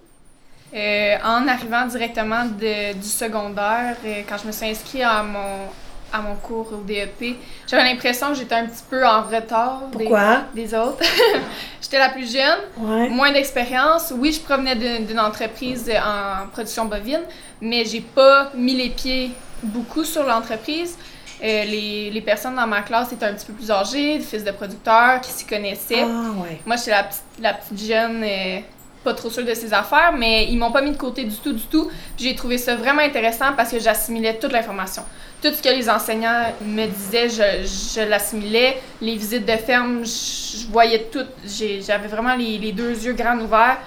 Euh, 0.73 1.17
en 1.21 1.47
arrivant 1.49 1.85
directement 1.85 2.45
du 2.45 3.07
secondaire, 3.07 3.97
euh, 4.05 4.21
quand 4.27 4.37
je 4.37 4.47
me 4.47 4.53
suis 4.53 4.67
inscrite 4.69 5.03
à 5.03 5.21
mon, 5.21 5.67
à 6.13 6.19
mon 6.21 6.35
cours 6.35 6.71
au 6.73 6.83
DEP, 6.83 7.35
j'avais 7.67 7.83
l'impression 7.83 8.29
que 8.29 8.35
j'étais 8.35 8.55
un 8.55 8.65
petit 8.65 8.83
peu 8.89 9.05
en 9.05 9.21
retard 9.23 9.83
des- 9.95 10.05
Pourquoi? 10.05 10.41
des, 10.53 10.73
autres. 10.73 10.97
j'étais 11.81 11.99
la 11.99 12.09
plus 12.09 12.31
jeune, 12.31 12.59
Ouais. 12.77 13.09
moins 13.09 13.31
d'expérience. 13.31 14.13
Oui, 14.15 14.31
je 14.31 14.39
provenais 14.41 14.75
d'une 14.75 15.19
entreprise 15.19 15.89
en 15.91 16.47
production 16.47 16.85
bovine, 16.85 17.21
mais 17.61 17.85
j'ai 17.85 18.01
pas 18.01 18.51
mis 18.55 18.75
les 18.75 18.89
pieds 18.89 19.31
beaucoup 19.63 20.03
sur 20.03 20.23
l'entreprise. 20.23 20.97
Euh, 21.43 21.63
les, 21.63 22.11
les 22.11 22.21
personnes 22.21 22.55
dans 22.55 22.67
ma 22.67 22.81
classe 22.83 23.11
étaient 23.13 23.25
un 23.25 23.33
petit 23.33 23.47
peu 23.47 23.53
plus 23.53 23.71
âgées, 23.71 24.19
des 24.19 24.23
fils 24.23 24.43
de 24.43 24.51
producteurs 24.51 25.21
qui 25.21 25.31
s'y 25.31 25.45
connaissaient. 25.45 26.03
Ah, 26.03 26.29
ouais. 26.41 26.59
Moi, 26.67 26.75
j'étais 26.75 26.91
la 26.91 27.03
petite, 27.03 27.23
la 27.41 27.53
petite 27.55 27.87
jeune, 27.87 28.23
euh, 28.23 28.59
pas 29.03 29.15
trop 29.15 29.31
sûre 29.31 29.43
de 29.43 29.53
ses 29.55 29.73
affaires, 29.73 30.13
mais 30.15 30.45
ils 30.51 30.57
m'ont 30.57 30.71
pas 30.71 30.81
mis 30.83 30.91
de 30.91 30.97
côté 30.97 31.23
du 31.23 31.35
tout, 31.37 31.53
du 31.53 31.63
tout. 31.63 31.89
J'ai 32.19 32.35
trouvé 32.35 32.59
ça 32.59 32.75
vraiment 32.75 33.01
intéressant 33.01 33.53
parce 33.57 33.71
que 33.71 33.79
j'assimilais 33.79 34.37
toute 34.37 34.51
l'information. 34.51 35.01
Tout 35.41 35.51
ce 35.53 35.61
que 35.61 35.69
les 35.69 35.89
enseignants 35.89 36.53
me 36.63 36.85
disaient, 36.85 37.29
je, 37.29 37.65
je 37.95 38.01
l'assimilais. 38.07 38.79
Les 39.01 39.15
visites 39.15 39.45
de 39.45 39.57
ferme, 39.57 40.03
je, 40.05 40.59
je 40.61 40.67
voyais 40.67 41.07
tout. 41.11 41.25
J'avais 41.45 42.07
vraiment 42.07 42.35
les, 42.35 42.57
les 42.59 42.71
deux 42.71 42.91
yeux 43.05 43.13
grands 43.13 43.37
ouverts. 43.39 43.77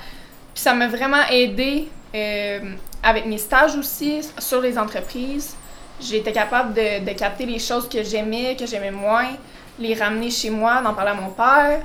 Puis 0.52 0.62
ça 0.62 0.74
m'a 0.74 0.88
vraiment 0.88 1.22
aidé 1.30 1.88
euh, 2.14 2.60
avec 3.02 3.26
mes 3.26 3.38
stages 3.38 3.76
aussi 3.76 4.20
sur 4.38 4.60
les 4.60 4.76
entreprises. 4.78 5.54
J'ai 6.00 6.18
été 6.18 6.32
capable 6.32 6.74
de, 6.74 7.04
de 7.04 7.10
capter 7.16 7.46
les 7.46 7.60
choses 7.60 7.88
que 7.88 8.02
j'aimais, 8.02 8.56
que 8.58 8.66
j'aimais 8.66 8.90
moins, 8.90 9.28
les 9.78 9.94
ramener 9.94 10.30
chez 10.30 10.50
moi, 10.50 10.80
d'en 10.82 10.92
parler 10.92 11.12
à 11.12 11.14
mon 11.14 11.30
père. 11.30 11.80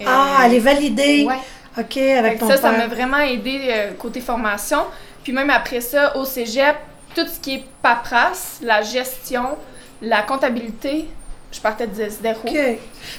Euh, 0.00 0.04
Ah, 0.06 0.48
validée. 0.60 1.24
Ouais. 1.28 1.34
OK, 1.78 1.96
avec 1.98 2.38
ton 2.38 2.48
ça, 2.48 2.56
ça 2.56 2.70
m'a 2.72 2.78
père. 2.78 2.88
vraiment 2.88 3.18
aidé 3.18 3.60
euh, 3.68 3.90
côté 3.98 4.20
formation. 4.20 4.86
Puis 5.22 5.32
même 5.32 5.50
après 5.50 5.82
ça, 5.82 6.16
au 6.16 6.24
cégep, 6.24 6.76
tout 7.14 7.26
ce 7.26 7.38
qui 7.40 7.54
est 7.54 7.64
paperasse, 7.82 8.58
la 8.62 8.82
gestion, 8.82 9.56
la 10.02 10.22
comptabilité, 10.22 11.06
je 11.52 11.60
partais 11.60 11.86
de 11.88 11.94
zéro. 11.94 12.38
OK. 12.46 12.52
Fait 12.52 12.78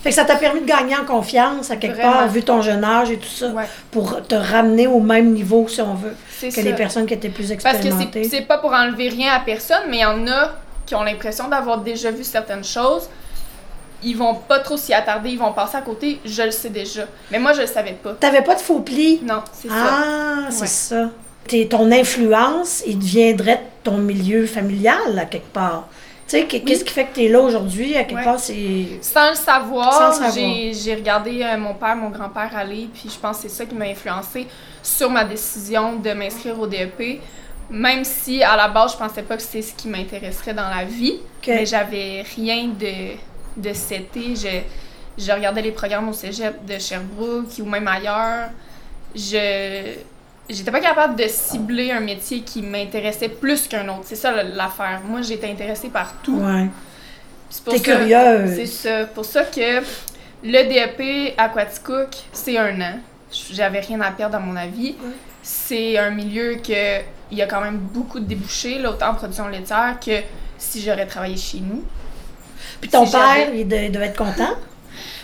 que 0.09 0.11
ça 0.15 0.23
t'a 0.23 0.35
permis 0.37 0.61
de 0.61 0.65
gagner 0.65 0.95
en 0.95 1.03
confiance 1.05 1.69
à 1.69 1.75
quelque 1.75 1.95
Vraiment. 1.97 2.13
part, 2.13 2.27
vu 2.29 2.43
ton 2.43 2.61
jeune 2.61 2.83
âge 2.83 3.11
et 3.11 3.17
tout 3.17 3.27
ça, 3.27 3.49
Ouais. 3.49 3.65
pour 3.91 4.25
te 4.25 4.35
ramener 4.35 4.87
au 4.87 4.99
même 5.01 5.33
niveau, 5.33 5.67
si 5.67 5.81
on 5.81 5.93
veut, 5.95 6.15
que 6.41 6.49
ça. 6.49 6.61
les 6.61 6.73
personnes 6.73 7.05
qui 7.05 7.13
étaient 7.13 7.29
plus 7.29 7.49
Parce 7.49 7.61
que 7.77 7.81
expérimentées. 7.83 8.23
c'est 8.23 8.41
pas 8.41 8.57
pour 8.57 8.71
enlever 8.73 9.09
rien 9.09 9.33
à 9.33 9.39
personne, 9.41 9.83
mais 9.89 9.97
il 9.97 10.01
y 10.01 10.05
en 10.05 10.25
a 10.27 10.53
qui 10.85 10.95
ont 10.95 11.03
l'impression 11.03 11.47
d'avoir 11.49 11.79
déjà 11.79 12.11
vu 12.11 12.23
certaines 12.23 12.63
choses. 12.63 13.09
Ils 14.03 14.17
vont 14.17 14.33
pas 14.33 14.59
trop 14.59 14.77
s'y 14.77 14.93
attarder, 14.95 15.29
ils 15.29 15.37
vont 15.37 15.51
passer 15.53 15.77
à 15.77 15.81
côté. 15.81 16.19
Je 16.25 16.41
le 16.41 16.49
sais 16.51 16.69
déjà. 16.69 17.03
Mais 17.31 17.37
moi, 17.37 17.53
je 17.53 17.61
le 17.61 17.67
savais 17.67 17.93
pas. 18.01 18.13
T'avais 18.19 18.41
pas 18.41 18.55
de 18.55 18.59
faux 18.59 18.79
plis? 18.79 19.19
Non, 19.23 19.43
c'est 19.53 19.67
ça. 19.67 19.75
Ah, 19.77 20.37
c'est 20.49 20.61
Ouais. 20.61 20.67
ça. 20.67 21.09
T'es- 21.47 21.67
ton 21.67 21.91
influence, 21.91 22.83
il 22.87 22.99
deviendrait 22.99 23.57
de 23.57 23.61
ton 23.83 23.97
milieu 23.97 24.45
familial, 24.45 25.17
à 25.19 25.25
quelque 25.25 25.51
part. 25.51 25.87
Tu 26.27 26.37
sais, 26.37 26.45
que- 26.45 26.57
qu'est-ce 26.57 26.85
qui 26.85 26.93
fait 26.93 27.05
que 27.05 27.15
tu 27.15 27.23
es 27.25 27.27
là 27.27 27.41
aujourd'hui, 27.41 27.95
à 27.97 28.03
quelque 28.05 28.19
Ouais. 28.19 28.23
part, 28.23 28.39
c'est... 28.39 28.85
Sans 29.01 29.31
le 29.31 29.35
savoir, 29.35 29.91
Sans 29.93 30.07
le 30.23 30.31
savoir. 30.31 30.55
j'ai 30.73 30.95
regardé 30.95 31.41
euh, 31.43 31.57
mon 31.57 31.73
père, 31.73 31.95
mon 31.95 32.09
grand-père 32.09 32.55
aller, 32.55 32.87
puis 32.93 33.09
je 33.13 33.19
pense 33.19 33.37
que 33.37 33.43
c'est 33.43 33.49
ça 33.49 33.65
qui 33.65 33.75
m'a 33.75 33.85
influencé 33.85 34.47
sur 34.81 35.09
ma 35.09 35.25
décision 35.25 35.97
de 35.97 36.11
m'inscrire 36.13 36.57
au 36.59 36.67
DEP. 36.67 37.19
Même 37.69 38.03
si 38.05 38.43
à 38.43 38.55
la 38.55 38.67
base, 38.69 38.93
je 38.93 38.97
pensais 38.97 39.23
pas 39.23 39.35
que 39.35 39.43
c'est 39.43 39.61
ce 39.61 39.73
qui 39.73 39.87
m'intéresserait 39.89 40.53
dans 40.53 40.69
la 40.69 40.85
vie, 40.85 41.15
Ok. 41.41 41.47
mais 41.47 41.65
j'avais 41.65 42.23
rien 42.35 42.67
de, 42.67 43.15
de 43.57 43.73
seté. 43.73 44.35
Je, 44.35 45.21
je 45.25 45.31
regardais 45.31 45.61
les 45.61 45.71
programmes 45.71 46.07
au 46.09 46.13
cégep 46.13 46.63
de 46.65 46.77
Sherbrooke 46.79 47.59
ou 47.59 47.65
même 47.65 47.87
ailleurs. 47.87 48.49
Je 49.15 49.95
j'étais 50.53 50.71
pas 50.71 50.79
capable 50.79 51.15
de 51.15 51.25
cibler 51.27 51.91
un 51.91 51.99
métier 51.99 52.41
qui 52.41 52.61
m'intéressait 52.61 53.29
plus 53.29 53.67
qu'un 53.67 53.87
autre. 53.89 54.03
C'est 54.05 54.15
ça 54.15 54.31
l'affaire. 54.43 55.01
Moi, 55.05 55.21
j'étais 55.21 55.49
intéressée 55.49 55.89
par 55.89 56.13
tout. 56.21 56.37
Ouais. 56.39 56.67
C'est 57.49 57.63
pour 57.63 57.73
T'es 57.73 57.79
ça- 57.79 57.85
curieuse. 57.97 58.55
C'est 58.55 58.65
ça. 58.65 59.05
Pour 59.05 59.25
ça 59.25 59.43
que 59.43 59.79
le 60.43 60.63
DEP 60.69 61.33
Aquaticook, 61.37 62.09
c'est 62.31 62.57
un 62.57 62.79
an. 62.81 62.99
J'avais 63.51 63.79
rien 63.81 64.01
à 64.01 64.11
perdre 64.11 64.35
à 64.37 64.39
mon 64.39 64.55
avis. 64.55 64.95
Ouais. 65.01 65.11
C'est 65.43 65.97
un 65.97 66.11
milieu 66.11 66.55
que 66.55 66.99
il 67.31 67.37
y 67.37 67.41
a 67.41 67.47
quand 67.47 67.61
même 67.61 67.77
beaucoup 67.77 68.19
de 68.19 68.25
débouchés, 68.25 68.77
là, 68.79 68.89
autant 68.91 69.11
en 69.11 69.15
production 69.15 69.47
laitière 69.47 69.97
que 70.05 70.11
si 70.57 70.81
j'aurais 70.81 71.05
travaillé 71.07 71.37
chez 71.37 71.59
nous. 71.59 71.83
Puis 72.81 72.89
ton 72.89 73.05
Si 73.05 73.13
père, 73.13 73.53
il 73.55 73.67
devait 73.67 74.07
être 74.07 74.17
content? 74.17 74.53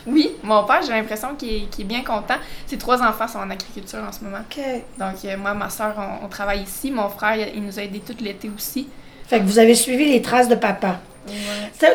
Oui, 0.08 0.32
mon 0.42 0.64
père, 0.64 0.82
j'ai 0.82 0.94
l'impression 0.94 1.36
qu'il 1.36 1.64
est, 1.64 1.84
bien 1.84 2.02
content. 2.04 2.36
Ses 2.66 2.78
trois 2.78 3.02
enfants 3.04 3.28
sont 3.28 3.40
en 3.40 3.50
agriculture 3.50 4.00
en 4.08 4.12
ce 4.12 4.24
moment. 4.24 4.38
OK. 4.40 4.64
Donc, 4.98 5.16
euh, 5.26 5.38
moi, 5.38 5.54
ma 5.54 5.70
soeur, 5.70 5.94
on, 5.98 6.26
on 6.26 6.30
travaille 6.30 6.62
ici. 6.62 6.92
Mon 6.92 7.10
frère, 7.10 7.36
il, 7.54 7.64
nous 7.64 7.78
a 7.78 7.84
aidés 7.84 8.00
tout 8.00 8.16
l'été 8.22 8.50
aussi. 8.56 8.88
Fait 9.28 9.40
que 9.40 9.46
vous 9.46 9.60
avez 9.60 9.76
suivi 9.76 10.06
les 10.06 10.22
traces 10.22 10.48
de 10.48 10.56
papa. 10.56 11.02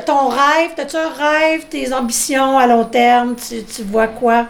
Ton 0.05 0.29
rêve, 0.29 0.73
t'as-tu 0.77 0.97
un 0.97 1.09
rêve, 1.09 1.67
tes 1.71 1.93
ambitions 1.95 2.59
à 2.59 2.67
long 2.67 2.85
terme, 2.85 3.35
tu, 3.35 3.65
tu 3.65 3.83
vois 3.83 4.09
quoi? 4.09 4.47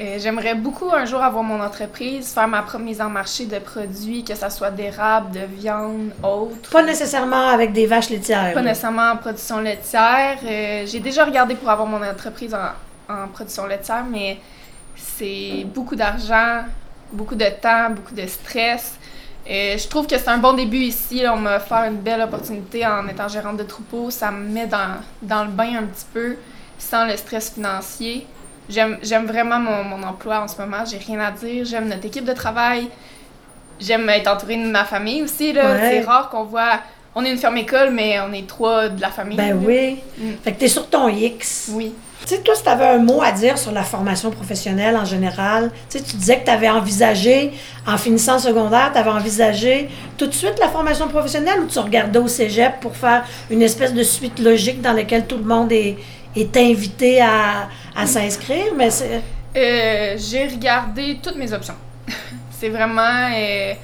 Euh, 0.00 0.18
J'aimerais 0.18 0.56
beaucoup 0.56 0.90
un 0.92 1.04
jour 1.04 1.22
avoir 1.22 1.44
mon 1.44 1.60
entreprise, 1.62 2.32
faire 2.32 2.48
ma 2.48 2.62
propre 2.62 2.82
mise 2.82 3.00
en 3.00 3.08
marché 3.08 3.46
de 3.46 3.58
produits, 3.60 4.24
que 4.24 4.34
ce 4.34 4.48
soit 4.50 4.72
d'érable, 4.72 5.30
de 5.30 5.40
viande, 5.46 6.10
autre. 6.22 6.68
Pas 6.70 6.82
nécessairement 6.82 7.48
avec 7.50 7.72
des 7.72 7.86
vaches 7.86 8.10
laitières. 8.10 8.54
Pas 8.54 8.62
nécessairement 8.62 9.12
en 9.12 9.16
production 9.16 9.60
laitière. 9.60 10.38
Euh, 10.44 10.84
J'ai 10.86 10.98
déjà 10.98 11.24
regardé 11.24 11.54
pour 11.54 11.70
avoir 11.70 11.86
mon 11.86 12.02
entreprise 12.02 12.52
en, 12.54 13.12
en 13.14 13.28
production 13.28 13.66
laitière, 13.66 14.04
mais 14.10 14.38
c'est 14.96 15.64
beaucoup 15.72 15.94
d'argent, 15.94 16.64
beaucoup 17.12 17.36
de 17.36 17.46
temps, 17.62 17.90
beaucoup 17.90 18.14
de 18.14 18.26
stress. 18.26 18.94
Euh, 19.48 19.76
je 19.78 19.86
trouve 19.88 20.06
que 20.08 20.18
c'est 20.18 20.28
un 20.28 20.38
bon 20.38 20.54
début 20.54 20.78
ici. 20.78 21.20
là. 21.22 21.34
On 21.34 21.36
m'a 21.36 21.58
offert 21.58 21.84
une 21.84 21.98
belle 21.98 22.22
opportunité 22.22 22.84
en 22.84 23.06
étant 23.06 23.28
gérante 23.28 23.58
de 23.58 23.62
troupeau. 23.64 24.10
Ça 24.10 24.32
me 24.32 24.48
met 24.48 24.66
dans, 24.66 24.96
dans 25.22 25.44
le 25.44 25.50
bain 25.50 25.76
un 25.78 25.84
petit 25.84 26.06
peu, 26.12 26.36
sans 26.78 27.04
le 27.06 27.16
stress 27.16 27.50
financier. 27.52 28.26
J'aime 28.68 28.98
j'aime 29.02 29.26
vraiment 29.26 29.58
mon, 29.58 29.84
mon 29.84 30.02
emploi 30.02 30.40
en 30.40 30.48
ce 30.48 30.60
moment. 30.60 30.84
J'ai 30.84 30.98
rien 30.98 31.20
à 31.20 31.30
dire. 31.30 31.64
J'aime 31.64 31.88
notre 31.88 32.06
équipe 32.06 32.24
de 32.24 32.32
travail. 32.32 32.88
j'aime 33.80 34.08
être 34.08 34.28
entourée 34.28 34.56
de 34.56 34.70
ma 34.70 34.84
famille 34.84 35.22
aussi. 35.22 35.52
Là. 35.52 35.72
Ouais. 35.72 35.90
C'est 35.90 36.00
rare 36.00 36.30
qu'on 36.30 36.44
voit. 36.44 36.80
On 37.14 37.24
est 37.24 37.30
une 37.30 37.38
ferme 37.38 37.58
école, 37.58 37.90
mais 37.92 38.18
on 38.20 38.32
est 38.32 38.46
trois 38.46 38.88
de 38.88 39.00
la 39.00 39.10
famille. 39.10 39.36
Ben 39.36 39.50
là. 39.50 39.56
oui. 39.64 39.98
Mm. 40.18 40.30
Fait 40.42 40.52
que 40.52 40.60
t'es 40.60 40.68
sur 40.68 40.88
ton 40.88 41.08
X. 41.08 41.70
Oui. 41.72 41.92
Tu 42.26 42.34
sais, 42.34 42.40
toi, 42.40 42.54
si 42.54 42.62
tu 42.62 42.68
avais 42.70 42.86
un 42.86 42.98
mot 42.98 43.20
à 43.20 43.32
dire 43.32 43.58
sur 43.58 43.70
la 43.70 43.82
formation 43.82 44.30
professionnelle 44.30 44.96
en 44.96 45.04
général, 45.04 45.70
tu 45.90 45.98
sais, 45.98 46.04
tu 46.04 46.16
disais 46.16 46.40
que 46.40 46.46
tu 46.46 46.50
avais 46.50 46.70
envisagé, 46.70 47.52
en 47.86 47.98
finissant 47.98 48.38
secondaire, 48.38 48.92
tu 48.94 48.98
avais 48.98 49.10
envisagé 49.10 49.90
tout 50.16 50.26
de 50.26 50.32
suite 50.32 50.58
la 50.58 50.68
formation 50.68 51.06
professionnelle 51.08 51.60
ou 51.60 51.66
tu 51.66 51.78
regardais 51.78 52.18
au 52.18 52.26
cégep 52.26 52.80
pour 52.80 52.96
faire 52.96 53.24
une 53.50 53.60
espèce 53.60 53.92
de 53.92 54.02
suite 54.02 54.38
logique 54.38 54.80
dans 54.80 54.94
laquelle 54.94 55.26
tout 55.26 55.36
le 55.36 55.44
monde 55.44 55.70
est, 55.70 55.98
est 56.36 56.56
invité 56.56 57.20
à, 57.20 57.68
à 57.94 58.06
s'inscrire? 58.06 58.74
Mais 58.76 58.90
c'est. 58.90 59.22
Euh, 59.56 60.14
j'ai 60.18 60.46
regardé 60.48 61.18
toutes 61.22 61.36
mes 61.36 61.52
options. 61.52 61.76
c'est 62.50 62.68
vraiment. 62.68 63.30
euh, 63.34 63.74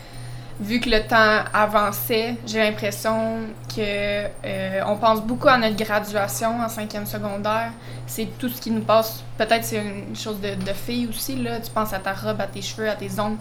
vu 0.60 0.78
que 0.78 0.90
le 0.90 1.00
temps 1.06 1.44
avançait, 1.54 2.36
j'ai 2.46 2.58
l'impression 2.58 3.38
que 3.74 3.80
euh, 3.80 4.80
on 4.86 4.96
pense 4.96 5.22
beaucoup 5.22 5.48
à 5.48 5.56
notre 5.56 5.76
graduation 5.76 6.60
en 6.60 6.68
cinquième 6.68 7.06
secondaire. 7.06 7.72
C'est 8.06 8.28
tout 8.38 8.48
ce 8.50 8.60
qui 8.60 8.70
nous 8.70 8.82
passe. 8.82 9.22
Peut-être 9.38 9.64
c'est 9.64 9.76
une 9.78 10.14
chose 10.16 10.40
de, 10.40 10.54
de 10.54 10.72
fille 10.74 11.06
aussi, 11.08 11.36
là. 11.36 11.60
Tu 11.60 11.70
penses 11.70 11.92
à 11.94 11.98
ta 11.98 12.12
robe, 12.12 12.40
à 12.40 12.46
tes 12.46 12.60
cheveux, 12.62 12.88
à 12.90 12.94
tes 12.94 13.08
ongles. 13.18 13.38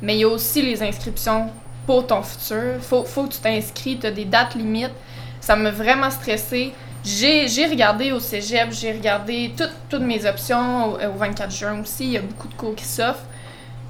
Mais 0.00 0.14
il 0.16 0.20
y 0.20 0.24
a 0.24 0.28
aussi 0.28 0.62
les 0.62 0.82
inscriptions 0.82 1.50
pour 1.86 2.06
ton 2.06 2.22
futur. 2.22 2.80
Faut, 2.80 3.04
faut 3.04 3.24
que 3.24 3.34
tu 3.34 3.40
t'inscris, 3.40 3.98
as 4.04 4.10
des 4.10 4.24
dates 4.24 4.54
limites. 4.54 4.94
Ça 5.40 5.56
m'a 5.56 5.70
vraiment 5.70 6.10
stressée. 6.10 6.72
J'ai 7.04 7.48
j'ai 7.48 7.66
regardé 7.66 8.12
au 8.12 8.20
cégep, 8.20 8.70
j'ai 8.70 8.92
regardé 8.92 9.52
toutes, 9.56 9.72
toutes 9.88 10.02
mes 10.02 10.24
options 10.24 10.92
au, 10.92 10.94
au 10.94 11.12
24 11.16 11.50
juin 11.50 11.80
aussi. 11.80 12.04
Il 12.04 12.10
y 12.12 12.16
a 12.18 12.22
beaucoup 12.22 12.48
de 12.48 12.54
cours 12.54 12.74
qui 12.76 12.84
s'offrent. 12.84 13.24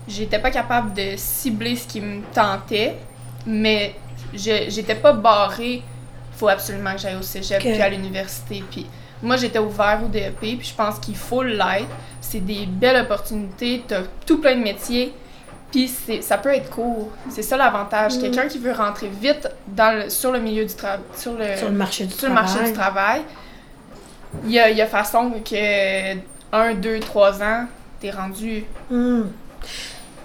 J'étais 0.08 0.38
pas 0.38 0.50
capable 0.50 0.94
de 0.94 1.12
cibler 1.16 1.76
ce 1.76 1.86
qui 1.86 2.00
me 2.00 2.22
tentait, 2.32 2.96
mais 3.46 3.94
je- 4.34 4.64
j'étais 4.68 4.94
pas 4.96 5.12
barrée. 5.12 5.82
faut 6.34 6.48
absolument 6.48 6.92
que 6.94 6.98
j'aille 7.00 7.14
au 7.16 7.22
cégep 7.22 7.58
Ok. 7.62 7.70
puis 7.72 7.82
à 7.82 7.88
l'université. 7.90 8.64
Puis 8.68 8.86
moi, 9.22 9.36
j'étais 9.36 9.58
ouvert 9.60 10.00
au 10.04 10.08
DEP, 10.08 10.40
puis 10.40 10.64
je 10.64 10.74
pense 10.74 10.98
qu'il 10.98 11.14
faut 11.14 11.42
l'être. 11.42 11.86
C'est 12.20 12.40
des 12.44 12.66
belles 12.66 13.02
opportunités, 13.02 13.82
t'as 13.86 14.00
tout 14.26 14.40
plein 14.40 14.56
de 14.56 14.62
métiers. 14.62 15.12
Puis 15.72 15.88
c'est- 15.88 16.22
ça 16.22 16.36
peut 16.38 16.54
être 16.54 16.70
court. 16.70 17.10
C'est 17.30 17.42
ça 17.42 17.56
l'avantage. 17.56 18.16
Mm. 18.16 18.20
Quelqu'un 18.20 18.46
qui 18.46 18.58
veut 18.58 18.72
rentrer 18.72 19.08
vite 19.20 19.48
dans 19.66 19.98
le- 20.04 20.10
sur 20.10 20.30
le 20.30 20.38
milieu 20.38 20.64
du 20.64 20.74
travail, 20.74 21.00
sur 21.16 21.32
le, 21.32 21.56
sur 21.56 21.68
le 21.68 21.74
marché 21.74 22.04
du 22.04 22.12
sur 22.14 22.28
le 22.28 22.34
travail. 22.34 22.52
marché 22.54 22.64
du 22.70 22.72
travail, 22.74 23.22
il 24.44 24.52
y 24.52 24.58
a, 24.60 24.70
il 24.70 24.76
y 24.76 24.82
a 24.82 24.86
façon 24.86 25.32
que 25.44 26.14
un, 26.54 26.74
deux, 26.74 27.00
trois 27.00 27.42
ans, 27.42 27.66
t'es 28.00 28.10
rendu. 28.10 28.64
Hmm. 28.90 29.22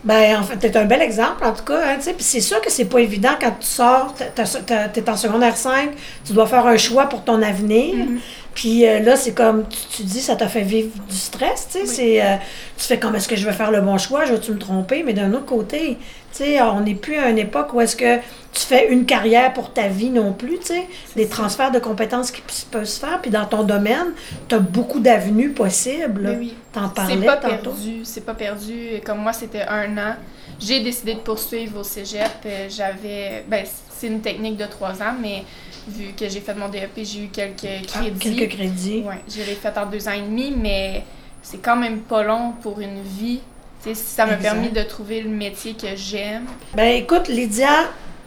Ben, 0.03 0.39
en 0.39 0.43
fait, 0.43 0.57
t'es 0.57 0.77
un 0.77 0.85
bel 0.85 1.01
exemple, 1.01 1.43
en 1.43 1.53
tout 1.53 1.63
cas. 1.63 1.79
Hein. 1.83 1.97
Puis 1.99 2.15
c'est 2.19 2.39
sûr 2.41 2.61
que 2.61 2.71
c'est 2.71 2.85
pas 2.85 2.99
évident 2.99 3.31
quand 3.39 3.51
tu 3.59 3.65
sors, 3.67 4.13
t'es 4.13 5.09
en 5.09 5.17
secondaire 5.17 5.57
5, 5.57 5.89
tu 6.23 6.33
dois 6.33 6.45
faire 6.47 6.65
un 6.65 6.77
choix 6.77 7.07
pour 7.07 7.23
ton 7.23 7.41
avenir. 7.41 7.95
Mhm. 8.05 8.19
Puis 8.57 8.87
euh, 8.87 9.01
là, 9.01 9.15
c'est 9.15 9.33
comme, 9.33 9.65
tu, 9.69 9.77
tu 9.97 10.01
dis, 10.01 10.19
ça 10.19 10.35
t'a 10.35 10.47
fait 10.47 10.63
vivre 10.63 10.89
du 11.07 11.15
stress, 11.15 11.67
tu 11.71 11.77
sais. 11.77 11.83
Oui. 11.83 11.87
c'est, 11.87 12.25
euh, 12.25 12.35
tu 12.75 12.85
fais 12.85 12.97
comme, 12.97 13.15
est-ce 13.15 13.27
que 13.27 13.35
je 13.35 13.45
vais 13.45 13.53
faire 13.53 13.69
le 13.69 13.81
bon 13.81 13.99
choix? 13.99 14.25
Je 14.25 14.33
vais-tu 14.33 14.51
me 14.51 14.57
tromper? 14.57 15.03
Mais 15.03 15.13
d'un 15.13 15.31
autre 15.33 15.45
côté, 15.45 15.99
tu 16.31 16.37
sais, 16.39 16.59
on 16.63 16.79
n'est 16.79 16.95
plus 16.95 17.17
à 17.17 17.29
une 17.29 17.37
époque 17.37 17.71
où 17.75 17.81
est-ce 17.81 17.95
que 17.95 18.17
tu 18.17 18.61
fais 18.65 18.91
une 18.91 19.05
carrière 19.05 19.53
pour 19.53 19.73
ta 19.73 19.87
vie 19.89 20.09
non 20.09 20.33
plus, 20.33 20.57
tu 20.57 20.65
sais. 20.73 20.87
Des 21.15 21.27
transferts 21.27 21.69
de 21.69 21.77
compétences 21.77 22.31
qui 22.31 22.41
peuvent 22.71 22.85
se 22.85 22.99
faire. 22.99 23.21
Puis 23.21 23.29
dans 23.29 23.45
ton 23.45 23.61
domaine, 23.61 24.07
tu 24.49 24.55
as 24.55 24.59
beaucoup 24.59 25.01
d'avenues 25.01 25.51
possibles. 25.51 26.35
oui. 26.39 26.55
T'en 26.73 26.89
parlais 26.89 27.25
pas 27.27 27.37
tantôt. 27.37 27.69
perdu, 27.71 27.99
c'est 28.05 28.25
pas 28.25 28.33
perdu. 28.33 28.99
Comme 29.05 29.19
moi, 29.19 29.33
c'était 29.33 29.67
un 29.67 29.95
an. 29.99 30.15
J'ai 30.59 30.79
décidé 30.79 31.13
de 31.13 31.19
poursuivre 31.19 31.81
au 31.81 31.83
cégep. 31.83 32.27
Euh, 32.47 32.67
J'avais. 32.75 33.45
Ben, 33.47 33.63
c'est 33.95 34.07
une 34.07 34.21
technique 34.21 34.57
de 34.57 34.65
trois 34.65 34.93
ans, 35.03 35.13
mais 35.21 35.43
vu 35.87 36.13
que 36.13 36.27
j'ai 36.29 36.39
fait 36.41 36.53
mon 36.53 36.69
DEP, 36.69 36.91
j'ai 37.03 37.23
eu 37.25 37.27
quelques 37.27 37.65
Ah, 37.95 37.99
crédits. 37.99 38.35
quelques 38.35 38.51
crédits. 38.55 39.03
Ouais, 39.05 39.21
je 39.29 39.37
l'ai 39.37 39.55
fait 39.55 39.77
en 39.77 39.85
deux 39.85 40.07
ans 40.07 40.11
et 40.13 40.21
demi, 40.21 40.53
mais 40.55 41.03
c'est 41.41 41.57
quand 41.61 41.75
même 41.75 41.99
pas 42.01 42.23
long 42.23 42.53
pour 42.61 42.79
une 42.79 43.01
vie. 43.01 43.39
Tu 43.83 43.89
sais, 43.89 43.95
ça 43.95 44.25
m'a 44.25 44.35
permis 44.35 44.69
de 44.69 44.81
trouver 44.83 45.21
le 45.21 45.29
métier 45.29 45.73
que 45.73 45.95
j'aime. 45.95 46.45
Ben 46.75 46.95
écoute, 46.95 47.27
Lydia, 47.27 47.85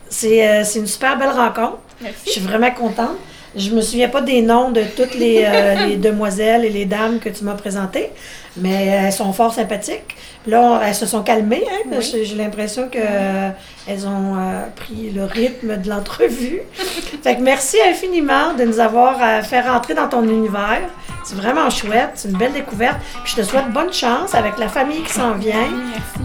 c'est 0.09 0.49
euh, 0.49 0.65
une 0.77 0.87
super 0.87 1.19
belle 1.19 1.31
rencontre. 1.31 1.79
Je 2.01 2.05
Merci. 2.05 2.31
suis 2.31 2.41
vraiment 2.41 2.71
contente. 2.71 3.17
Je 3.57 3.71
me 3.71 3.81
souviens 3.81 4.09
pas 4.09 4.21
des 4.21 4.43
noms 4.43 4.71
de 4.71 4.83
toutes 4.97 5.15
les, 5.15 5.43
euh, 5.45 5.87
les 5.89 5.97
demoiselles 5.97 6.65
et 6.65 6.71
les 6.71 6.85
dames 6.85 7.19
que 7.19 7.29
tu 7.29 7.43
m'as 7.45 7.55
présentées, 7.55 8.11
mais 8.57 8.87
elles 8.87 9.13
sont 9.13 9.33
fort 9.33 9.53
sympathiques. 9.53 10.17
Là, 10.47 10.61
on- 10.61 10.81
elles 10.81 10.95
se 10.95 11.05
sont 11.07 11.23
calmées. 11.23 11.65
Hein, 11.71 11.91
Oui. 11.99 12.23
J'ai 12.25 12.35
l'impression 12.37 12.89
que 12.89 12.99
euh, 13.01 13.51
elles 13.89 14.07
ont 14.07 14.37
euh, 14.39 14.63
pris 14.77 15.11
le 15.11 15.25
rythme 15.25 15.77
de 15.79 15.89
l'entrevue. 15.89 16.61
fait 17.23 17.37
que 17.37 17.41
merci 17.43 17.77
infiniment 17.89 18.55
de 18.57 18.65
nous 18.65 18.79
avoir 18.81 19.19
fait 19.45 19.61
rentrer 19.63 19.95
dans 19.95 20.09
ton 20.09 20.23
univers. 20.23 20.81
C'est 21.25 21.35
vraiment 21.37 21.69
chouette. 21.71 22.11
C'est 22.15 22.29
une 22.31 22.39
belle 22.39 22.53
découverte. 22.53 22.97
Puis 23.25 23.35
je 23.37 23.43
te 23.43 23.47
souhaite 23.47 23.71
bonne 23.73 23.93
chance 23.93 24.35
avec 24.35 24.59
la 24.59 24.69
famille 24.69 25.03
qui 25.03 25.13
s'en 25.13 25.35
vient. 25.35 25.55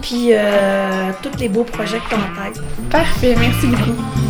Puis 0.00 0.30
tous 1.22 1.38
les 1.38 1.48
beaux 1.48 1.64
projets 1.64 1.98
que 1.98 2.08
tu 2.08 2.14
as 2.14 2.18
en 2.18 2.50
tête. 2.52 2.62
Parfait, 2.90 3.34
merci 3.38 3.66
beaucoup. 3.66 4.25